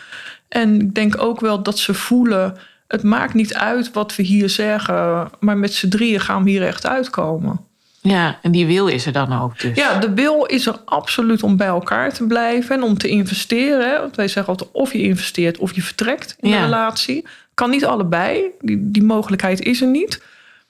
En 0.48 0.82
ik 0.82 0.96
denk 0.96 1.22
ook 1.22 1.40
wel 1.40 1.64
dat 1.64 1.80
ze 1.80 1.94
voelen... 1.94 2.58
het 2.88 3.04
maakt 3.04 3.34
niet 3.34 3.54
uit 3.54 3.92
wat 3.94 4.16
we 4.16 4.24
hier 4.24 4.50
zeggen... 4.50 5.30
maar 5.40 5.58
met 5.58 5.74
z'n 5.74 5.90
drieën 5.90 6.20
gaan 6.20 6.44
we 6.44 6.50
hier 6.50 6.66
echt 6.68 6.88
uitkomen. 6.88 7.60
Ja, 8.02 8.40
en 8.42 8.52
die 8.52 8.66
wil 8.66 8.88
is 8.88 9.06
er 9.06 9.12
dan 9.12 9.42
ook 9.42 9.60
dus. 9.60 9.78
Ja, 9.78 10.00
de 10.00 10.14
wil 10.14 10.46
is 10.46 10.66
er 10.68 10.80
absoluut 10.86 11.44
om 11.44 11.58
bij 11.58 11.68
elkaar 11.68 12.14
te 12.14 12.28
blijven 12.28 12.76
en 12.76 12.84
om 12.84 12.98
te 12.98 13.08
investeren. 13.08 13.90
Hè? 13.90 14.00
Want 14.00 14.16
wij 14.16 14.28
zeggen 14.28 14.52
altijd 14.54 14.70
of 14.72 14.94
je 14.94 15.02
investeert 15.02 15.58
of 15.58 15.76
je 15.76 15.82
vertrekt 15.82 16.36
in 16.40 16.50
Ja. 16.50 16.56
een 16.56 16.64
relatie. 16.64 17.26
Kan 17.54 17.70
niet 17.70 17.86
allebei. 17.86 18.44
Die, 18.62 18.92
die 18.92 19.04
mogelijkheid 19.04 19.62
is 19.62 19.82
er 19.82 19.88
niet. 19.88 20.22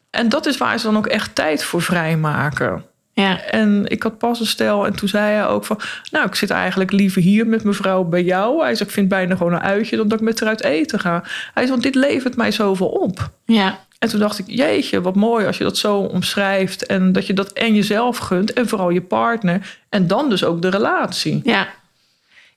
En 0.09 0.29
dat 0.29 0.45
is 0.45 0.57
waar 0.57 0.79
ze 0.79 0.85
dan 0.85 0.97
ook 0.97 1.07
echt 1.07 1.35
tijd 1.35 1.63
voor 1.63 1.81
vrijmaken. 1.81 2.83
Ja, 3.13 3.41
En 3.41 3.85
ik 3.87 4.03
had 4.03 4.17
pas 4.17 4.39
een 4.39 4.45
stel 4.45 4.85
en 4.85 4.95
toen 4.95 5.07
zei 5.07 5.33
hij 5.33 5.47
ook 5.47 5.65
van... 5.65 5.79
nou, 6.11 6.25
ik 6.25 6.35
zit 6.35 6.49
eigenlijk 6.49 6.91
liever 6.91 7.21
hier 7.21 7.47
met 7.47 7.63
mevrouw 7.63 8.03
bij 8.03 8.23
jou. 8.23 8.61
Hij 8.61 8.75
zei, 8.75 8.89
ik 8.89 8.95
vind 8.95 9.07
bijna 9.07 9.35
gewoon 9.35 9.53
een 9.53 9.61
uitje... 9.61 9.97
dan 9.97 10.07
dat 10.07 10.19
ik 10.19 10.25
met 10.25 10.39
haar 10.39 10.49
uit 10.49 10.63
eten 10.63 10.99
ga. 10.99 11.21
Hij 11.53 11.65
zei, 11.65 11.69
want 11.69 11.83
dit 11.83 11.95
levert 11.95 12.35
mij 12.35 12.51
zoveel 12.51 12.87
op. 12.87 13.29
ja, 13.45 13.79
En 13.97 14.09
toen 14.09 14.19
dacht 14.19 14.39
ik, 14.39 14.45
jeetje, 14.47 15.01
wat 15.01 15.15
mooi 15.15 15.45
als 15.45 15.57
je 15.57 15.63
dat 15.63 15.77
zo 15.77 15.97
omschrijft. 15.97 16.85
En 16.85 17.11
dat 17.11 17.27
je 17.27 17.33
dat 17.33 17.51
en 17.51 17.75
jezelf 17.75 18.17
gunt 18.17 18.53
en 18.53 18.67
vooral 18.67 18.89
je 18.89 19.01
partner. 19.01 19.77
En 19.89 20.07
dan 20.07 20.29
dus 20.29 20.43
ook 20.43 20.61
de 20.61 20.69
relatie. 20.69 21.41
ja. 21.43 21.67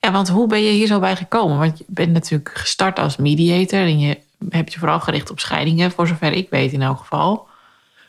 Ja, 0.00 0.12
want 0.12 0.28
hoe 0.28 0.46
ben 0.46 0.62
je 0.62 0.70
hier 0.70 0.86
zo 0.86 0.98
bij 0.98 1.16
gekomen? 1.16 1.58
Want 1.58 1.78
je 1.78 1.84
bent 1.86 2.12
natuurlijk 2.12 2.50
gestart 2.54 2.98
als 2.98 3.16
mediator... 3.16 3.78
en 3.78 3.98
je 3.98 4.18
hebt 4.48 4.72
je 4.72 4.78
vooral 4.78 5.00
gericht 5.00 5.30
op 5.30 5.40
scheidingen... 5.40 5.90
voor 5.90 6.06
zover 6.06 6.32
ik 6.32 6.50
weet 6.50 6.72
in 6.72 6.82
elk 6.82 6.98
geval. 6.98 7.48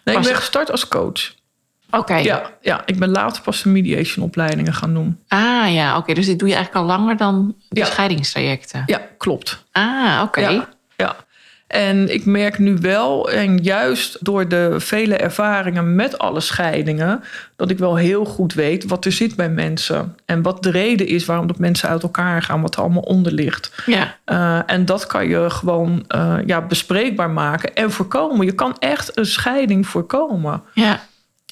Nee, 0.03 0.15
ik 0.17 0.23
ben 0.23 0.35
gestart 0.35 0.71
als 0.71 0.87
coach. 0.87 1.33
Oké. 1.91 2.15
Ja, 2.15 2.51
ja, 2.61 2.81
ik 2.85 2.99
ben 2.99 3.09
later 3.09 3.41
pas 3.43 3.61
de 3.61 3.69
mediation 3.69 4.25
opleidingen 4.25 4.73
gaan 4.73 4.93
doen. 4.93 5.19
Ah 5.27 5.73
ja, 5.73 5.97
oké. 5.97 6.13
Dus 6.13 6.25
dit 6.25 6.39
doe 6.39 6.47
je 6.47 6.55
eigenlijk 6.55 6.85
al 6.85 6.97
langer 6.97 7.17
dan 7.17 7.55
de 7.69 7.79
Ja. 7.79 7.85
scheidingstrajecten? 7.85 8.83
Ja, 8.85 9.01
klopt. 9.17 9.63
Ah, 9.71 10.21
oké. 10.23 10.39
Ja. 10.41 10.69
En 11.73 12.13
ik 12.13 12.25
merk 12.25 12.59
nu 12.59 12.77
wel, 12.81 13.31
en 13.31 13.57
juist 13.57 14.25
door 14.25 14.47
de 14.47 14.75
vele 14.77 15.15
ervaringen 15.15 15.95
met 15.95 16.17
alle 16.17 16.39
scheidingen, 16.39 17.23
dat 17.55 17.69
ik 17.69 17.77
wel 17.77 17.95
heel 17.95 18.25
goed 18.25 18.53
weet 18.53 18.85
wat 18.85 19.05
er 19.05 19.11
zit 19.11 19.35
bij 19.35 19.49
mensen. 19.49 20.15
En 20.25 20.41
wat 20.41 20.63
de 20.63 20.71
reden 20.71 21.07
is 21.07 21.25
waarom 21.25 21.47
dat 21.47 21.57
mensen 21.59 21.89
uit 21.89 22.03
elkaar 22.03 22.41
gaan, 22.41 22.61
wat 22.61 22.75
er 22.75 22.81
allemaal 22.81 23.01
onder 23.01 23.31
ligt. 23.31 23.71
Ja, 23.85 24.17
Eh, 24.25 24.59
en 24.65 24.85
dat 24.85 25.07
kan 25.07 25.27
je 25.27 25.49
gewoon 25.49 26.05
eh, 26.07 26.37
ja, 26.45 26.61
bespreekbaar 26.61 27.29
maken 27.29 27.75
en 27.75 27.91
voorkomen. 27.91 28.45
Je 28.45 28.55
kan 28.55 28.75
echt 28.79 29.17
een 29.17 29.25
scheiding 29.25 29.87
voorkomen. 29.87 30.63
ja, 30.73 31.01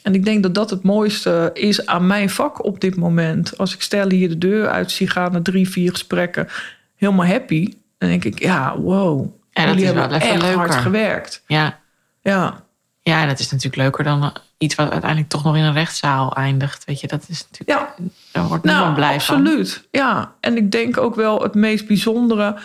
En 0.04 0.14
ik 0.14 0.26
denk 0.26 0.44
dat 0.44 0.56
dat 0.56 0.70
het 0.70 0.84
mooiste 0.84 1.50
is 1.54 1.86
aan 1.86 2.08
mijn 2.08 2.30
vak 2.30 2.66
op 2.66 2.82
dit 2.82 2.96
moment. 2.96 3.58
Als 3.58 3.74
ik 3.74 3.82
stel 3.82 4.10
hier 4.10 4.30
de 4.30 4.38
deur 4.38 4.70
uit 4.70 4.92
zie 4.92 5.08
gaan 5.08 5.32
na 5.32 5.42
drie, 5.42 5.70
vier 5.70 5.92
gesprekken, 5.92 6.48
helemaal 6.96 7.26
happy. 7.26 7.74
Dan 7.98 8.10
denk 8.10 8.24
ik, 8.26 8.40
ja, 8.40 8.78
wow. 8.80 9.40
Ja, 9.52 9.66
dat 9.66 9.76
is 9.76 9.92
wel 9.92 10.04
even 10.04 10.22
echt 10.22 10.54
hard 10.54 10.76
gewerkt. 10.76 11.44
ja. 11.48 11.80
Ja, 12.24 12.64
Ja, 13.02 13.22
en 13.22 13.28
het 13.28 13.40
is 13.40 13.52
natuurlijk 13.52 13.82
leuker 13.82 14.04
dan 14.04 14.24
eh, 14.24 14.30
iets 14.58 14.76
wat 14.76 14.92
uiteindelijk 14.92 15.30
toch 15.30 15.44
nog 15.44 15.56
in 15.56 15.64
een 15.64 15.74
rechtszaal 15.74 16.34
eindigt. 16.36 16.86
Weet 16.86 17.00
je, 17.00 17.08
dat 17.08 17.26
is 17.28 17.48
natuurlijk. 17.52 17.80
ja. 17.80 18.06
Daar 18.32 18.48
wordt 18.48 18.64
niemand 18.64 18.84
nou, 18.86 18.96
blij 18.96 19.22
van. 19.22 19.36
absoluut. 19.36 19.88
Ja, 19.92 20.32
en 20.40 20.58
ik 20.58 20.72
denk 20.72 20.98
ook 20.98 21.16
wel 21.16 21.42
het 21.42 21.54
meest 21.54 21.88
bijzondere. 21.88 22.56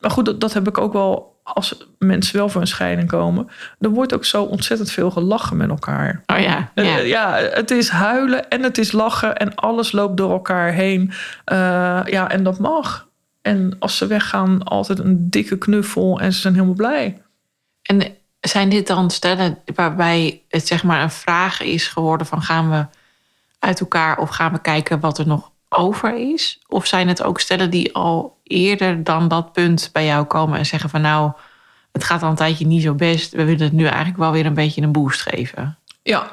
Maar 0.00 0.10
goed, 0.10 0.24
dat, 0.24 0.40
dat 0.40 0.52
heb 0.52 0.68
ik 0.68 0.78
ook 0.78 0.92
wel 0.92 1.32
als 1.42 1.86
mensen 1.98 2.36
wel 2.36 2.48
voor 2.48 2.60
een 2.60 2.66
scheiding 2.66 3.08
komen. 3.08 3.48
Er 3.80 3.88
wordt 3.90 4.14
ook 4.14 4.24
zo 4.24 4.42
ontzettend 4.42 4.90
veel 4.90 5.10
gelachen 5.10 5.56
met 5.56 5.68
elkaar. 5.68 6.22
Oh 6.26 6.38
ja, 6.38 6.70
Eh, 6.74 6.84
ja. 6.84 6.98
Ja, 6.98 7.48
het 7.54 7.70
is 7.70 7.88
huilen 7.88 8.48
en 8.48 8.62
het 8.62 8.78
is 8.78 8.92
lachen 8.92 9.36
en 9.36 9.54
alles 9.54 9.92
loopt 9.92 10.16
door 10.16 10.30
elkaar 10.30 10.72
heen. 10.72 11.12
Eh, 11.44 11.56
ja, 12.04 12.30
en 12.30 12.42
dat 12.42 12.58
mag. 12.58 13.06
En 13.44 13.76
als 13.78 13.96
ze 13.96 14.06
weggaan, 14.06 14.62
altijd 14.62 14.98
een 14.98 15.30
dikke 15.30 15.58
knuffel 15.58 16.20
en 16.20 16.32
ze 16.32 16.40
zijn 16.40 16.54
helemaal 16.54 16.74
blij. 16.74 17.22
En 17.82 18.16
zijn 18.40 18.68
dit 18.68 18.86
dan 18.86 19.10
stellen 19.10 19.58
waarbij 19.74 20.42
het 20.48 20.66
zeg 20.66 20.82
maar 20.82 21.02
een 21.02 21.10
vraag 21.10 21.60
is 21.60 21.88
geworden 21.88 22.26
van 22.26 22.42
gaan 22.42 22.70
we 22.70 22.86
uit 23.58 23.80
elkaar 23.80 24.18
of 24.18 24.28
gaan 24.30 24.52
we 24.52 24.60
kijken 24.60 25.00
wat 25.00 25.18
er 25.18 25.26
nog 25.26 25.50
over 25.68 26.32
is? 26.32 26.60
Of 26.68 26.86
zijn 26.86 27.08
het 27.08 27.22
ook 27.22 27.40
stellen 27.40 27.70
die 27.70 27.94
al 27.94 28.38
eerder 28.42 29.04
dan 29.04 29.28
dat 29.28 29.52
punt 29.52 29.90
bij 29.92 30.04
jou 30.04 30.24
komen 30.24 30.58
en 30.58 30.66
zeggen 30.66 30.90
van 30.90 31.00
nou, 31.00 31.32
het 31.92 32.04
gaat 32.04 32.22
al 32.22 32.30
een 32.30 32.34
tijdje 32.34 32.66
niet 32.66 32.82
zo 32.82 32.94
best. 32.94 33.32
We 33.32 33.44
willen 33.44 33.64
het 33.64 33.72
nu 33.72 33.84
eigenlijk 33.84 34.16
wel 34.16 34.32
weer 34.32 34.46
een 34.46 34.54
beetje 34.54 34.82
een 34.82 34.92
boost 34.92 35.20
geven. 35.20 35.78
Ja, 36.02 36.30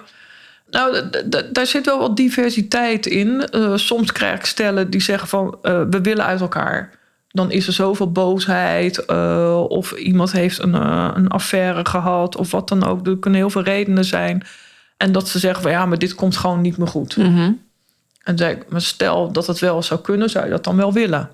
nou, 0.70 1.10
daar 1.51 1.65
zit 1.65 1.86
wel 1.86 2.00
wat 2.00 2.18
diversiteit 2.18 3.06
in. 3.06 3.41
Eh, 3.41 3.75
soms 3.75 4.12
krijg 4.12 4.39
ik 4.39 4.46
stellen 4.46 4.89
die 4.89 5.01
zeggen 5.01 5.27
van 5.27 5.58
eh, 5.62 5.82
we 5.89 6.01
willen 6.01 6.25
uit 6.25 6.41
elkaar. 6.41 7.00
Dan 7.31 7.51
is 7.51 7.67
er 7.67 7.73
zoveel 7.73 8.11
boosheid. 8.11 9.05
eh, 9.05 9.63
of 9.67 9.91
iemand 9.91 10.31
heeft 10.31 10.59
een, 10.59 10.75
eh, 10.75 11.11
een 11.13 11.27
affaire 11.27 11.85
gehad. 11.85 12.35
Of 12.35 12.51
wat 12.51 12.67
dan 12.67 12.83
ook. 12.83 13.07
Er 13.07 13.17
kunnen 13.17 13.39
heel 13.39 13.50
veel 13.50 13.63
redenen 13.63 14.05
zijn. 14.05 14.43
En 14.97 15.11
dat 15.11 15.29
ze 15.29 15.39
zeggen 15.39 15.61
van 15.61 15.71
ja, 15.71 15.85
maar 15.85 16.00
dit 16.00 16.15
komt 16.15 16.38
gewoon 16.38 16.61
niet 16.61 16.77
meer 16.77 16.88
goed. 16.88 17.17
Mhm. 17.17 17.29
En 17.29 17.57
dan 18.23 18.38
zeg 18.38 18.51
ik, 18.51 18.69
maar 18.69 18.81
stel 18.81 19.31
dat 19.31 19.47
het 19.47 19.59
wel 19.59 19.83
zou 19.83 20.01
kunnen, 20.01 20.29
zou 20.29 20.45
je 20.45 20.51
dat 20.51 20.63
dan 20.63 20.75
wel 20.75 20.93
willen? 20.93 21.29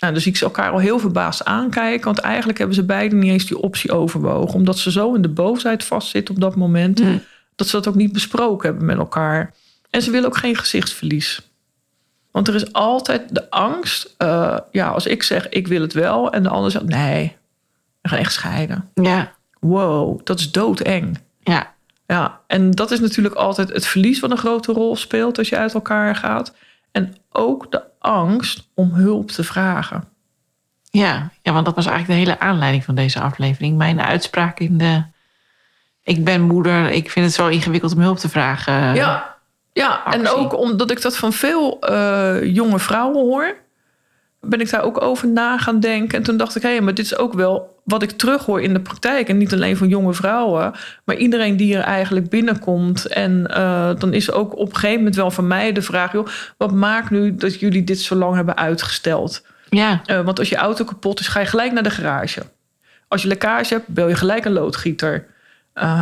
Nou, 0.00 0.14
dus 0.14 0.26
ik 0.26 0.36
ze 0.36 0.44
elkaar 0.44 0.70
al 0.70 0.78
heel 0.78 0.98
verbaasd 0.98 1.44
aankijken. 1.44 2.04
Want 2.04 2.18
eigenlijk 2.18 2.58
hebben 2.58 2.76
ze 2.76 2.84
beiden 2.84 3.18
niet 3.18 3.30
eens 3.30 3.46
die 3.46 3.58
optie 3.58 3.92
overwogen. 3.92 4.54
Omdat 4.54 4.78
ze 4.78 4.90
zo 4.90 5.14
in 5.14 5.22
de 5.22 5.28
boosheid 5.28 5.84
vastzitten 5.84 6.34
op 6.34 6.40
dat 6.40 6.56
moment. 6.56 7.00
Mm. 7.00 7.22
Dat 7.56 7.66
ze 7.66 7.76
dat 7.76 7.88
ook 7.88 7.94
niet 7.94 8.12
besproken 8.12 8.68
hebben 8.68 8.86
met 8.86 8.98
elkaar. 8.98 9.54
En 9.90 10.02
ze 10.02 10.10
willen 10.10 10.28
ook 10.28 10.36
geen 10.36 10.56
gezichtsverlies. 10.56 11.49
Want 12.32 12.48
er 12.48 12.54
is 12.54 12.72
altijd 12.72 13.34
de 13.34 13.50
angst. 13.50 14.14
eh, 14.18 14.56
ja, 14.70 14.88
als 14.88 15.06
ik 15.06 15.22
zeg 15.22 15.48
ik 15.48 15.68
wil 15.68 15.80
het 15.80 15.92
wel. 15.92 16.32
En 16.32 16.42
de 16.42 16.48
ander 16.48 16.70
zegt 16.70 16.84
nee, 16.84 17.36
we 18.00 18.08
gaan 18.08 18.18
echt 18.18 18.32
scheiden. 18.32 18.90
Ja, 18.94 19.32
Wow, 19.60 20.20
dat 20.24 20.38
is 20.38 20.50
doodeng. 20.52 21.18
ja, 21.42 21.72
Ja, 22.06 22.40
en 22.46 22.70
dat 22.70 22.90
is 22.90 23.00
natuurlijk 23.00 23.34
altijd 23.34 23.72
het 23.72 23.86
verlies 23.86 24.20
wat 24.20 24.30
een 24.30 24.36
grote 24.36 24.72
rol 24.72 24.96
speelt 24.96 25.38
als 25.38 25.48
je 25.48 25.56
uit 25.56 25.74
elkaar 25.74 26.16
gaat. 26.16 26.54
En 26.92 27.14
ook 27.30 27.70
de 27.72 27.82
angst 27.98 28.68
om 28.74 28.90
hulp 28.92 29.30
te 29.30 29.44
vragen. 29.44 30.04
ja, 30.90 31.30
ja, 31.42 31.52
want 31.52 31.64
dat 31.64 31.74
was 31.74 31.86
eigenlijk 31.86 32.18
de 32.18 32.26
hele 32.26 32.40
aanleiding 32.40 32.84
van 32.84 32.94
deze 32.94 33.20
aflevering. 33.20 33.76
Mijn 33.76 34.00
uitspraak 34.00 34.60
in 34.60 34.78
de. 34.78 35.02
Ik 36.02 36.24
ben 36.24 36.40
moeder, 36.42 36.90
ik 36.90 37.10
vind 37.10 37.26
het 37.26 37.34
zo 37.34 37.48
ingewikkeld 37.48 37.94
om 37.94 38.00
hulp 38.00 38.18
te 38.18 38.28
vragen. 38.28 38.94
Ja, 38.94 39.36
ja 39.72 40.04
en 40.12 40.28
ook 40.28 40.58
omdat 40.58 40.90
ik 40.90 41.02
dat 41.02 41.16
van 41.16 41.32
veel 41.32 41.80
eh, 41.80 42.54
jonge 42.54 42.78
vrouwen 42.78 43.20
hoor, 43.20 43.56
ben 44.40 44.60
ik 44.60 44.70
daar 44.70 44.82
ook 44.82 45.02
over 45.02 45.28
na 45.28 45.58
gaan 45.58 45.80
denken. 45.80 46.18
En 46.18 46.24
toen 46.24 46.36
dacht 46.36 46.56
ik, 46.56 46.62
hé, 46.62 46.80
maar 46.80 46.94
dit 46.94 47.04
is 47.04 47.16
ook 47.16 47.32
wel 47.32 47.80
wat 47.84 48.02
ik 48.02 48.10
terughoor 48.10 48.62
in 48.62 48.72
de 48.72 48.80
praktijk. 48.80 49.28
En 49.28 49.36
niet 49.36 49.52
alleen 49.52 49.76
van 49.76 49.88
jonge 49.88 50.14
vrouwen, 50.14 50.72
maar 51.04 51.16
iedereen 51.16 51.56
die 51.56 51.76
er 51.76 51.82
eigenlijk 51.82 52.28
binnenkomt. 52.28 53.06
En 53.06 53.46
eh, 53.46 53.90
dan 53.98 54.12
is 54.12 54.32
ook 54.32 54.56
op 54.56 54.68
een 54.68 54.74
gegeven 54.74 54.96
moment 54.96 55.16
wel 55.16 55.30
van 55.30 55.46
mij 55.46 55.72
de 55.72 55.82
vraag, 55.82 56.12
joh, 56.12 56.26
wat 56.56 56.72
maakt 56.72 57.10
nu 57.10 57.34
dat 57.34 57.60
jullie 57.60 57.84
dit 57.84 58.00
zo 58.00 58.14
lang 58.14 58.34
hebben 58.34 58.56
uitgesteld? 58.56 59.46
ja, 59.70 60.02
Eh, 60.06 60.20
want 60.20 60.38
als 60.38 60.48
je 60.48 60.56
auto 60.56 60.84
kapot 60.84 61.20
is, 61.20 61.28
ga 61.28 61.40
je 61.40 61.46
gelijk 61.46 61.72
naar 61.72 61.82
de 61.82 61.90
garage. 61.90 62.42
Als 63.08 63.22
je 63.22 63.28
lekkage 63.28 63.74
hebt, 63.74 63.88
bel 63.88 64.08
je 64.08 64.14
gelijk 64.14 64.44
een 64.44 64.52
loodgieter. 64.52 65.26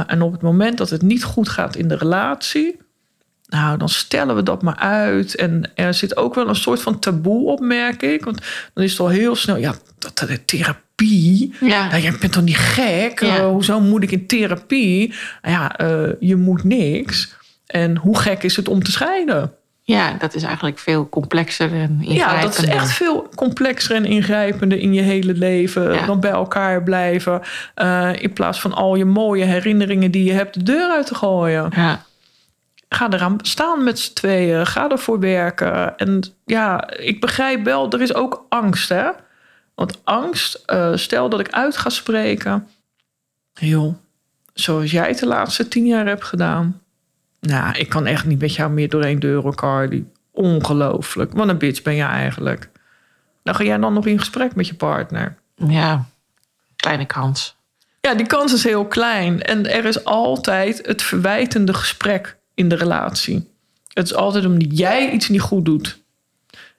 En 0.06 0.22
op 0.22 0.32
het 0.32 0.42
moment 0.42 0.78
dat 0.78 0.90
het 0.90 1.02
niet 1.02 1.24
goed 1.24 1.48
gaat 1.48 1.76
in 1.76 1.88
de 1.88 1.96
relatie, 1.96 2.78
nou, 3.48 3.78
dan 3.78 3.88
stellen 3.88 4.34
we 4.36 4.42
dat 4.42 4.62
maar 4.62 4.76
uit. 4.76 5.34
En 5.36 5.70
er 5.74 5.94
zit 5.94 6.16
ook 6.16 6.34
wel 6.34 6.48
een 6.48 6.54
soort 6.56 6.82
van 6.82 6.98
taboe 6.98 7.46
op, 7.50 7.60
merk 7.60 8.02
ik. 8.02 8.24
Want 8.24 8.40
dan 8.74 8.84
is 8.84 8.90
het 8.90 9.00
al 9.00 9.08
heel 9.08 9.36
snel, 9.36 9.56
ja, 9.56 9.74
dat, 9.98 10.18
dat 10.18 10.46
therapie. 10.46 11.54
ja. 11.60 11.88
Ja, 11.90 11.98
jij 11.98 12.16
bent 12.20 12.32
toch 12.32 12.42
niet 12.42 12.56
gek? 12.56 13.20
Ja. 13.20 13.36
Eh, 13.36 13.46
hoezo 13.46 13.80
moet 13.80 14.02
ik 14.02 14.10
in 14.10 14.26
therapie? 14.26 15.14
Nou 15.42 15.54
ja, 15.54 15.76
eh, 15.76 16.12
je 16.20 16.36
moet 16.36 16.64
niks. 16.64 17.36
En 17.66 17.96
hoe 17.96 18.18
gek 18.18 18.42
is 18.42 18.56
het 18.56 18.68
om 18.68 18.82
te 18.82 18.90
scheiden? 18.90 19.52
Ja, 19.82 20.12
dat 20.18 20.34
is 20.34 20.42
eigenlijk 20.42 20.78
veel 20.78 21.08
complexer 21.08 21.72
en 21.72 21.98
ingrijpender. 22.00 22.16
Ja, 22.36 22.40
dat 22.42 22.58
is 22.58 22.64
echt 22.64 22.90
veel 22.92 23.28
complexer 23.34 23.96
en 23.96 24.04
ingrijpender 24.04 24.78
in 24.78 24.94
je 24.94 25.00
hele 25.00 25.34
leven 25.34 25.92
Ja. 25.92 26.06
dan 26.06 26.20
bij 26.20 26.30
elkaar 26.30 26.82
blijven. 26.82 27.40
eh, 27.74 28.10
in 28.18 28.32
plaats 28.32 28.60
van 28.60 28.74
al 28.74 28.94
je 28.94 29.04
mooie 29.04 29.44
herinneringen 29.44 30.10
die 30.10 30.24
je 30.24 30.32
hebt 30.32 30.54
de 30.54 30.62
deur 30.62 30.90
uit 30.90 31.06
te 31.06 31.14
gooien. 31.14 31.70
Ja, 31.74 32.04
Ga 32.88 33.12
eraan 33.12 33.38
staan 33.42 33.84
met 33.84 33.98
z'n 33.98 34.12
tweeën. 34.12 34.66
Ga 34.66 34.90
ervoor 34.90 35.20
werken. 35.20 35.96
En 35.98 36.22
ja, 36.44 36.90
ik 36.90 37.20
begrijp 37.20 37.64
wel, 37.64 37.90
er 37.90 38.02
is 38.02 38.14
ook 38.14 38.46
angst, 38.48 38.88
hè? 38.88 39.10
Want 39.74 40.00
angst, 40.04 40.62
eh, 40.66 40.96
stel 40.96 41.28
dat 41.28 41.40
ik 41.40 41.50
uit 41.50 41.76
ga 41.76 41.88
spreken. 41.88 42.68
Joh, 43.52 43.94
zoals 44.54 44.90
jij 44.90 45.08
het 45.08 45.18
de 45.18 45.26
laatste 45.26 45.68
tien 45.68 45.86
jaar 45.86 46.06
hebt 46.06 46.24
gedaan. 46.24 46.80
Nou, 47.40 47.78
ik 47.78 47.88
kan 47.88 48.06
echt 48.06 48.24
niet 48.24 48.40
met 48.40 48.54
jou 48.54 48.70
meer 48.70 48.88
door 48.88 49.02
één 49.02 49.20
deur, 49.20 49.54
Cardi. 49.54 50.10
Ongelooflijk. 50.30 51.32
Wat 51.32 51.48
een 51.48 51.58
bitch 51.58 51.82
ben 51.82 51.94
je 51.94 52.02
eigenlijk. 52.02 52.70
Dan 53.42 53.54
ga 53.54 53.64
jij 53.64 53.78
dan 53.78 53.92
nog 53.92 54.06
in 54.06 54.18
gesprek 54.18 54.54
met 54.54 54.66
je 54.66 54.74
partner. 54.74 55.36
ja, 55.54 56.04
kleine 56.76 57.06
kans. 57.06 57.56
Ja, 58.00 58.14
die 58.14 58.26
kans 58.26 58.52
is 58.52 58.64
heel 58.64 58.86
klein. 58.86 59.42
En 59.42 59.70
er 59.70 59.84
is 59.84 60.04
altijd 60.04 60.86
het 60.86 61.02
verwijtende 61.02 61.74
gesprek 61.74 62.37
in 62.58 62.68
de 62.68 62.74
relatie. 62.74 63.48
Het 63.92 64.06
is 64.06 64.14
altijd 64.14 64.44
omdat 64.46 64.78
jij 64.78 65.10
iets 65.10 65.28
niet 65.28 65.40
goed 65.40 65.64
doet. 65.64 65.98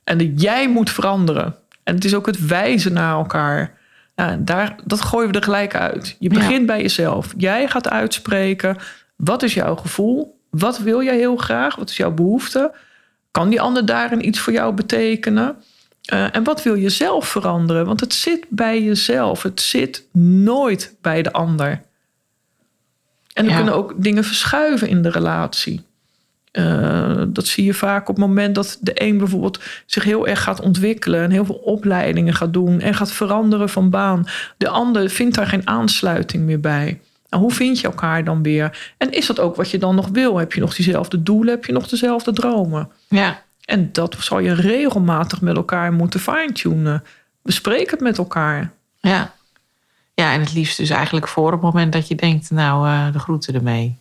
En 0.03 0.17
dat 0.17 0.41
jij 0.41 0.69
moet 0.69 0.89
veranderen. 0.89 1.55
En 1.83 1.95
het 1.95 2.05
is 2.05 2.13
ook 2.13 2.25
het 2.25 2.45
wijzen 2.45 2.93
naar 2.93 3.13
elkaar. 3.13 3.77
Ja, 4.15 4.38
daar, 4.39 4.75
dat 4.86 5.01
gooien 5.01 5.31
we 5.31 5.38
er 5.38 5.43
gelijk 5.43 5.75
uit. 5.75 6.15
Je 6.19 6.29
begint 6.29 6.65
bij 6.65 6.81
jezelf. 6.81 7.33
Jij 7.38 7.67
gaat 7.67 7.89
uitspreken. 7.89 8.77
Wat 9.15 9.43
is 9.43 9.53
jouw 9.53 9.75
gevoel? 9.75 10.39
Wat 10.50 10.79
wil 10.79 11.03
jij 11.03 11.17
heel 11.17 11.36
graag? 11.36 11.75
Wat 11.75 11.89
is 11.89 11.98
jouw 11.98 12.12
behoefte? 12.12 12.71
Kan 13.31 13.50
die 13.50 13.62
ander 13.62 13.86
daarin 13.86 14.27
iets 14.27 14.39
voor 14.39 14.53
jou 14.53 14.74
betekenen? 14.74 15.55
Uh, 16.13 16.36
en 16.36 16.43
wat 16.43 16.63
wil 16.63 16.75
je 16.75 16.89
zelf 16.89 17.27
veranderen? 17.27 17.86
Want 17.86 18.00
het 18.00 18.13
zit 18.13 18.45
bij 18.50 18.83
jezelf. 18.83 19.43
Het 19.43 19.62
zit 19.62 20.05
nooit 20.13 20.95
bij 21.01 21.21
de 21.21 21.31
ander. 21.31 21.81
En 23.39 23.46
er 23.46 23.51
Ja. 23.51 23.55
kunnen 23.58 23.74
ook 23.75 23.93
dingen 23.98 24.24
verschuiven 24.24 24.88
in 24.88 25.01
de 25.01 25.10
relatie. 25.10 25.81
Uh, 26.51 27.24
dat 27.27 27.46
zie 27.48 27.65
je 27.65 27.74
vaak 27.74 28.10
op 28.10 28.15
het 28.15 28.25
moment 28.25 28.55
dat 28.55 28.77
de 28.81 28.91
een 29.03 29.17
bijvoorbeeld 29.17 29.60
zich 29.86 30.03
heel 30.03 30.27
erg 30.27 30.43
gaat 30.43 30.62
ontwikkelen 30.62 31.22
en 31.24 31.31
heel 31.31 31.46
veel 31.46 31.55
opleidingen 31.55 32.34
gaat 32.34 32.53
doen 32.53 32.79
en 32.81 32.93
gaat 32.93 33.12
veranderen 33.12 33.69
van 33.69 33.89
baan. 33.89 34.27
De 34.58 34.67
ander 34.69 35.10
vindt 35.10 35.36
daar 35.36 35.48
geen 35.48 35.67
aansluiting 35.67 36.43
meer 36.43 36.60
bij. 36.60 37.00
Nou, 37.29 37.43
hoe 37.43 37.51
vind 37.53 37.79
je 37.79 37.88
elkaar 37.88 38.24
dan 38.24 38.43
weer? 38.43 38.93
En 38.98 39.12
is 39.12 39.25
dat 39.25 39.39
ook 39.39 39.55
wat 39.55 39.72
je 39.72 39.77
dan 39.77 39.96
nog 39.96 40.08
wil? 40.12 40.38
Heb 40.38 40.53
je 40.53 40.60
nog 40.62 40.75
diezelfde 40.75 41.24
doelen? 41.24 41.53
Heb 41.53 41.65
je 41.65 41.72
nog 41.72 41.88
dezelfde 41.88 42.34
dromen? 42.34 42.89
Ja, 43.08 43.41
En 43.65 43.89
dat 43.91 44.15
zal 44.19 44.39
je 44.39 44.53
regelmatig 44.53 45.41
met 45.41 45.55
elkaar 45.55 45.93
moeten 45.93 46.19
fine-tunen. 46.19 47.03
Bespreek 47.43 47.91
het 47.91 48.00
met 48.00 48.17
elkaar. 48.17 48.72
ja. 49.00 49.34
Ja, 50.19 50.33
en 50.33 50.39
het 50.39 50.53
liefst 50.53 50.77
dus 50.77 50.89
eigenlijk 50.89 51.27
voor 51.27 51.51
het 51.51 51.61
moment 51.61 51.93
dat 51.93 52.07
je 52.07 52.15
denkt, 52.15 52.51
nou, 52.51 52.88
eh, 52.88 53.13
de 53.13 53.19
groeten 53.19 53.53
ermee. 53.53 53.97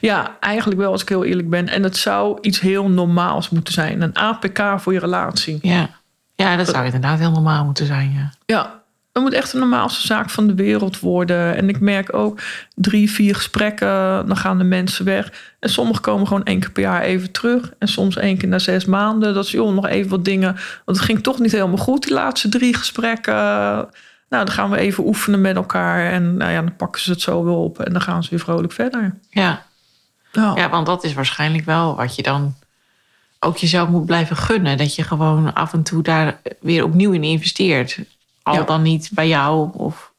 Ja, 0.00 0.36
eigenlijk 0.40 0.80
wel 0.80 0.92
als 0.92 1.02
ik 1.02 1.08
heel 1.08 1.24
eerlijk 1.24 1.50
ben. 1.50 1.68
En 1.68 1.82
het 1.82 1.96
zou 1.96 2.38
iets 2.40 2.60
heel 2.60 2.90
normaals 2.90 3.50
moeten 3.50 3.72
zijn. 3.72 4.02
Een 4.02 4.16
APK 4.16 4.62
voor 4.76 4.92
je 4.92 4.98
relatie. 4.98 5.58
Ja, 5.62 5.90
ja 6.34 6.56
dat 6.56 6.68
zou 6.68 6.84
inderdaad 6.84 7.18
heel 7.18 7.30
normaal 7.30 7.64
moeten 7.64 7.86
zijn, 7.86 8.12
ja. 8.12 8.32
Ja, 8.46 8.80
het 9.12 9.22
moet 9.22 9.32
echt 9.32 9.52
de 9.52 9.58
normaalste 9.58 10.06
zaak 10.06 10.30
van 10.30 10.46
de 10.46 10.54
wereld 10.54 11.00
worden. 11.00 11.56
En 11.56 11.68
ik 11.68 11.80
merk 11.80 12.14
ook 12.14 12.40
drie, 12.74 13.10
vier 13.10 13.34
gesprekken, 13.34 14.26
dan 14.26 14.36
gaan 14.36 14.58
de 14.58 14.64
mensen 14.64 15.04
weg. 15.04 15.54
En 15.60 15.70
sommigen 15.70 16.02
komen 16.02 16.26
gewoon 16.26 16.44
één 16.44 16.60
keer 16.60 16.70
per 16.70 16.82
jaar 16.82 17.02
even 17.02 17.30
terug. 17.30 17.72
En 17.78 17.88
soms 17.88 18.16
één 18.16 18.38
keer 18.38 18.48
na 18.48 18.58
zes 18.58 18.84
maanden. 18.84 19.34
Dat 19.34 19.44
is, 19.44 19.50
joh, 19.50 19.74
nog 19.74 19.86
even 19.86 20.10
wat 20.10 20.24
dingen. 20.24 20.52
Want 20.84 20.96
het 20.96 21.06
ging 21.06 21.22
toch 21.22 21.38
niet 21.38 21.52
helemaal 21.52 21.76
goed, 21.76 22.02
die 22.02 22.12
laatste 22.12 22.48
drie 22.48 22.74
gesprekken. 22.74 23.88
Nou, 24.30 24.44
dan 24.44 24.54
gaan 24.54 24.70
we 24.70 24.76
even 24.76 25.06
oefenen 25.06 25.40
met 25.40 25.56
elkaar. 25.56 26.12
En 26.12 26.36
nou 26.36 26.52
ja, 26.52 26.60
dan 26.60 26.76
pakken 26.76 27.02
ze 27.02 27.10
het 27.10 27.20
zo 27.20 27.44
weer 27.44 27.54
op. 27.54 27.80
En 27.80 27.92
dan 27.92 28.02
gaan 28.02 28.22
ze 28.22 28.30
weer 28.30 28.38
vrolijk 28.38 28.72
verder. 28.72 29.18
Ja, 29.30 29.62
Ja, 30.32 30.52
ja 30.56 30.68
want 30.68 30.86
dat 30.86 31.04
is 31.04 31.14
waarschijnlijk 31.14 31.64
wel 31.64 31.96
wat 31.96 32.14
je 32.14 32.22
dan 32.22 32.54
ook 33.40 33.56
jezelf 33.56 33.88
moet 33.88 34.06
blijven 34.06 34.36
gunnen. 34.36 34.76
Dat 34.78 34.94
je 34.94 35.02
gewoon 35.02 35.54
af 35.54 35.72
en 35.72 35.82
toe 35.82 36.02
daar 36.02 36.40
weer 36.60 36.84
opnieuw 36.84 37.12
in 37.12 37.24
investeert. 37.24 37.98
Al 38.42 38.54
Ja. 38.54 38.62
dan 38.62 38.82
niet 38.82 39.10
bij 39.12 39.28
jou 39.28 39.70
of... 39.72 40.12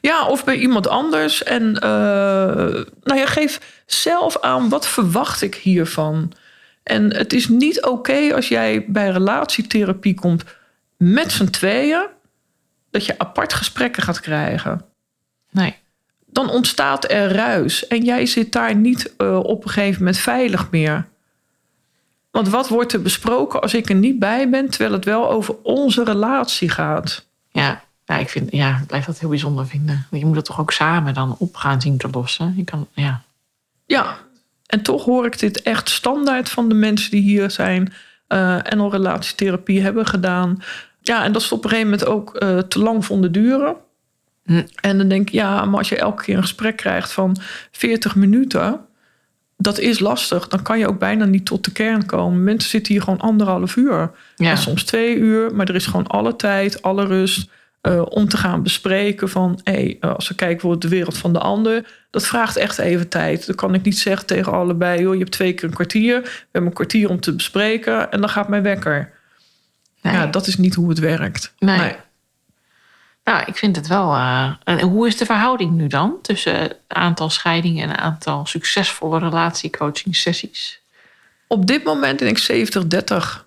Ja, 0.00 0.26
of 0.26 0.44
bij 0.44 0.56
iemand 0.56 0.88
anders. 0.88 1.42
En 1.42 1.74
eh, 1.80 1.90
nou 3.02 3.18
ja, 3.18 3.26
geef 3.26 3.82
zelf 3.86 4.40
aan 4.40 4.68
wat 4.68 4.86
verwacht 4.88 5.42
ik 5.42 5.54
hiervan. 5.54 6.32
En 6.82 7.16
het 7.16 7.32
is 7.32 7.48
niet 7.48 7.82
oké 7.84 8.34
als 8.34 8.48
jij 8.48 8.84
bij 8.88 9.10
relatietherapie 9.10 10.14
komt 10.14 10.44
met 10.96 11.32
z'n 11.32 11.44
tweeën, 11.50 12.06
dat 12.96 13.06
je 13.06 13.18
apart 13.18 13.52
gesprekken 13.52 14.02
gaat 14.02 14.20
krijgen. 14.20 14.84
Nee, 15.50 15.76
Dan 16.26 16.50
ontstaat 16.50 17.10
er 17.10 17.32
ruis 17.32 17.86
en 17.86 18.04
jij 18.04 18.26
zit 18.26 18.52
daar 18.52 18.74
niet 18.74 19.16
eh, 19.16 19.38
op 19.38 19.64
een 19.64 19.70
gegeven 19.70 19.98
moment 19.98 20.18
veilig 20.18 20.70
meer. 20.70 21.06
Want 22.30 22.48
wat 22.48 22.68
wordt 22.68 22.92
er 22.92 23.02
besproken 23.02 23.60
als 23.60 23.74
ik 23.74 23.88
er 23.88 23.94
niet 23.94 24.18
bij 24.18 24.50
ben, 24.50 24.70
terwijl 24.70 24.92
het 24.92 25.04
wel 25.04 25.30
over 25.30 25.54
onze 25.62 26.04
relatie 26.04 26.68
gaat? 26.68 27.26
ja. 27.52 27.84
Ja, 28.08 28.16
ik 28.16 28.28
vind, 28.28 28.52
ja, 28.52 28.78
ik 28.78 28.86
blijf 28.86 29.04
dat 29.04 29.18
heel 29.18 29.28
bijzonder 29.28 29.66
vinden. 29.66 30.06
Je 30.10 30.24
moet 30.26 30.34
dat 30.34 30.44
toch 30.44 30.60
ook 30.60 30.72
samen 30.72 31.14
dan 31.14 31.36
op 31.38 31.56
gaan 31.56 31.80
zien 31.80 31.96
te 31.98 32.08
lossen. 32.10 32.54
Je 32.56 32.64
kan, 32.64 32.88
ja. 32.92 33.22
Ja, 33.86 34.18
en 34.66 34.82
toch 34.82 35.04
hoor 35.04 35.26
ik 35.26 35.38
dit 35.38 35.62
echt 35.62 35.88
standaard 35.90 36.48
van 36.48 36.68
de 36.68 36.74
mensen 36.74 37.10
die 37.10 37.22
hier 37.22 37.50
zijn 37.50 37.92
eh, 38.26 38.72
en 38.72 38.80
al 38.80 38.90
relatietherapie 38.90 39.82
hebben 39.82 40.06
gedaan. 40.06 40.62
Ja, 41.06 41.24
en 41.24 41.32
dat 41.32 41.42
is 41.42 41.52
op 41.52 41.64
een 41.64 41.70
gegeven 41.70 41.90
moment 41.90 42.08
ook 42.08 42.36
eh, 42.36 42.58
te 42.58 42.78
lang 42.78 43.04
vonden 43.04 43.32
duren. 43.32 43.76
Hm. 44.44 44.62
En 44.80 44.98
dan 44.98 45.08
denk 45.08 45.28
ik, 45.28 45.34
ja, 45.34 45.64
maar 45.64 45.78
als 45.78 45.88
je 45.88 45.96
elke 45.96 46.22
keer 46.22 46.36
een 46.36 46.42
gesprek 46.42 46.76
krijgt 46.76 47.12
van 47.12 47.36
40 47.70 48.14
minuten, 48.14 48.80
dat 49.56 49.78
is 49.78 49.98
lastig. 49.98 50.48
Dan 50.48 50.62
kan 50.62 50.78
je 50.78 50.88
ook 50.88 50.98
bijna 50.98 51.24
niet 51.24 51.46
tot 51.46 51.64
de 51.64 51.72
kern 51.72 52.06
komen. 52.06 52.44
Mensen 52.44 52.70
zitten 52.70 52.92
hier 52.92 53.02
gewoon 53.02 53.20
anderhalf 53.20 53.76
uur. 53.76 54.10
Ja. 54.36 54.50
En 54.50 54.58
soms 54.58 54.84
twee 54.84 55.16
uur, 55.16 55.54
maar 55.54 55.68
er 55.68 55.74
is 55.74 55.86
gewoon 55.86 56.06
alle 56.06 56.36
tijd, 56.36 56.82
alle 56.82 57.04
rust 57.04 57.50
eh, 57.80 58.02
om 58.08 58.28
te 58.28 58.36
gaan 58.36 58.62
bespreken 58.62 59.28
van, 59.28 59.60
hé, 59.64 59.96
eh, 60.00 60.14
als 60.14 60.28
we 60.28 60.34
kijken 60.34 60.60
voor 60.60 60.78
de 60.78 60.88
wereld 60.88 61.18
van 61.18 61.32
de 61.32 61.38
ander, 61.38 61.86
dat 62.10 62.26
vraagt 62.26 62.56
echt 62.56 62.78
even 62.78 63.08
tijd. 63.08 63.46
Dan 63.46 63.54
kan 63.54 63.74
ik 63.74 63.82
niet 63.82 63.98
zeggen 63.98 64.26
tegen 64.26 64.52
allebei, 64.52 65.00
joh, 65.00 65.12
je 65.12 65.18
hebt 65.18 65.32
twee 65.32 65.52
keer 65.52 65.68
een 65.68 65.74
kwartier, 65.74 66.20
we 66.22 66.28
hebben 66.52 66.70
een 66.70 66.76
kwartier 66.76 67.08
om 67.08 67.20
te 67.20 67.34
bespreken 67.34 68.10
en 68.10 68.20
dan 68.20 68.28
gaat 68.28 68.48
mijn 68.48 68.62
wekker. 68.62 69.14
Nee. 70.06 70.14
Ja, 70.14 70.26
dat 70.26 70.46
is 70.46 70.56
niet 70.56 70.74
hoe 70.74 70.88
het 70.88 70.98
werkt. 70.98 71.54
Nee. 71.58 71.96
Nou, 73.24 73.42
ik 73.46 73.56
vind 73.56 73.76
het 73.76 73.86
wel. 73.86 74.16
en 74.64 74.80
hoe 74.80 75.06
is 75.06 75.16
de 75.16 75.24
verhouding 75.24 75.72
nu 75.72 75.86
dan 75.86 76.18
tussen 76.22 76.54
het 76.60 76.76
aantal 76.88 77.30
scheidingen 77.30 77.88
en 77.88 77.98
aantal 77.98 78.46
succesvolle 78.46 79.18
relatiecoaching 79.18 80.16
sessies? 80.16 80.80
Op 81.46 81.66
dit 81.66 81.84
moment 81.84 82.18
denk 82.18 82.38
ik 82.38 82.68
70-30. 82.76 83.44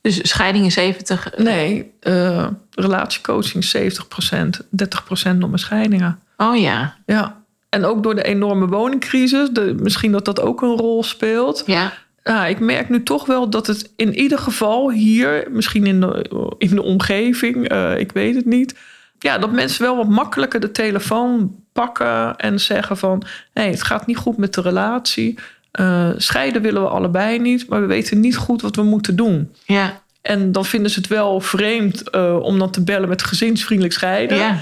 Dus 0.00 0.28
scheidingen 0.28 0.70
70. 0.70 1.36
Nee, 1.36 1.92
eh, 2.00 2.46
relatiecoaching 2.70 3.64
70%, 3.64 4.62
30% 4.70 5.38
nog 5.38 5.50
maar 5.50 5.58
scheidingen. 5.58 6.20
Oh 6.36 6.56
ja. 6.56 6.96
Ja. 7.06 7.42
En 7.68 7.84
ook 7.84 8.02
door 8.02 8.14
de 8.14 8.22
enorme 8.22 8.66
woningcrisis, 8.66 9.48
de, 9.50 9.74
misschien 9.80 10.12
dat 10.12 10.24
dat 10.24 10.40
ook 10.40 10.62
een 10.62 10.76
rol 10.76 11.02
speelt. 11.02 11.62
Ja. 11.66 11.92
Ja, 12.24 12.46
ik 12.46 12.60
merk 12.60 12.88
nu 12.88 13.02
toch 13.02 13.26
wel 13.26 13.50
dat 13.50 13.66
het 13.66 13.92
in 13.96 14.14
ieder 14.14 14.38
geval 14.38 14.90
hier, 14.90 15.46
misschien 15.50 15.86
in 15.86 16.00
de, 16.00 16.26
in 16.58 16.74
de 16.74 16.82
omgeving, 16.82 17.68
eh, 17.68 17.98
ik 17.98 18.12
weet 18.12 18.34
het 18.34 18.44
niet. 18.44 18.74
Ja, 19.18 19.38
dat 19.38 19.52
mensen 19.52 19.82
wel 19.82 19.96
wat 19.96 20.08
makkelijker 20.08 20.60
de 20.60 20.70
telefoon 20.70 21.54
pakken 21.72 22.36
en 22.36 22.60
zeggen 22.60 22.96
van... 22.96 23.22
hé, 23.52 23.62
het 23.62 23.82
gaat 23.82 24.06
niet 24.06 24.16
goed 24.16 24.36
met 24.36 24.54
de 24.54 24.60
relatie. 24.60 25.38
Eh, 25.70 26.10
scheiden 26.16 26.62
willen 26.62 26.82
we 26.82 26.88
allebei 26.88 27.38
niet, 27.38 27.68
maar 27.68 27.80
we 27.80 27.86
weten 27.86 28.20
niet 28.20 28.36
goed 28.36 28.62
wat 28.62 28.76
we 28.76 28.82
moeten 28.82 29.16
doen. 29.16 29.52
Ja. 29.64 30.00
En 30.22 30.52
dan 30.52 30.64
vinden 30.64 30.90
ze 30.90 30.98
het 30.98 31.08
wel 31.08 31.40
vreemd 31.40 32.10
eh, 32.10 32.38
om 32.42 32.58
dan 32.58 32.70
te 32.70 32.82
bellen 32.82 33.08
met 33.08 33.22
gezinsvriendelijk 33.22 33.94
scheiden. 33.94 34.36
Ja. 34.36 34.56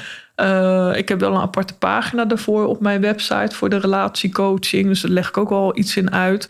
Ik 0.94 1.08
heb 1.08 1.20
wel 1.20 1.34
een 1.34 1.40
aparte 1.40 1.74
pagina 1.74 2.24
daarvoor 2.24 2.66
op 2.66 2.80
mijn 2.80 3.00
website 3.00 3.56
voor 3.56 3.68
de 3.68 3.78
relatiecoaching. 3.78 4.86
Dus 4.86 5.00
daar 5.00 5.10
leg 5.10 5.28
ik 5.28 5.36
ook 5.36 5.48
wel 5.48 5.78
iets 5.78 5.96
in 5.96 6.12
uit. 6.12 6.48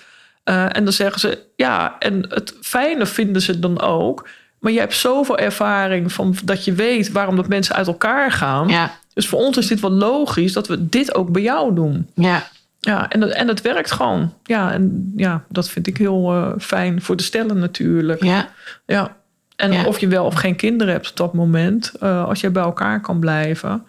Eh, 0.51 0.77
en 0.77 0.85
dan 0.85 0.93
zeggen 0.93 1.21
ze, 1.21 1.39
ja, 1.57 1.97
en 1.99 2.27
het 2.29 2.55
fijne 2.61 3.07
vinden 3.07 3.43
ze 3.43 3.59
dan 3.59 3.81
ook. 3.81 4.29
Maar 4.59 4.73
je 4.73 4.79
hebt 4.79 4.95
zoveel 4.95 5.39
ervaring 5.39 6.13
van 6.13 6.35
dat 6.45 6.65
je 6.65 6.73
weet 6.73 7.13
waarom 7.13 7.37
dat 7.37 7.49
mensen 7.49 7.75
uit 7.75 7.87
elkaar 7.87 8.33
gaan. 8.33 8.69
Ja. 8.69 8.91
Dus 9.15 9.29
voor 9.29 9.39
ons 9.39 9.57
is 9.57 9.67
dit 9.67 9.81
wel 9.81 9.91
logisch 9.91 10.53
dat 10.53 10.69
we 10.69 10.89
dit 10.89 11.15
ook 11.15 11.33
bij 11.33 11.43
jou 11.43 11.75
doen. 11.75 12.07
Ja. 12.15 12.47
Ja, 12.81 13.09
en, 13.09 13.21
dat- 13.21 13.31
en 13.31 13.49
het 13.49 13.61
werkt 13.61 13.91
gewoon. 13.91 14.35
Ja, 14.45 14.73
en 14.73 15.13
ja, 15.17 15.45
dat 15.49 15.69
vind 15.69 15.87
ik 15.87 15.97
heel 15.97 16.33
eh, 16.33 16.53
fijn 16.59 17.03
voor 17.03 17.17
de 17.17 17.23
stellen 17.23 17.59
natuurlijk. 17.59 18.23
Ja. 18.25 18.49
Ja. 18.87 19.17
En 19.57 19.73
Ja. 19.73 19.85
of 19.85 19.99
je 19.99 20.09
wel 20.09 20.25
of 20.25 20.35
geen 20.35 20.57
kinderen 20.57 20.93
hebt 20.93 21.11
op 21.11 21.17
dat 21.17 21.35
moment, 21.35 21.93
eh, 22.01 22.25
als 22.25 22.41
je 22.41 22.51
bij 22.51 22.63
elkaar 22.63 23.01
kan 23.01 23.19
blijven 23.21 23.83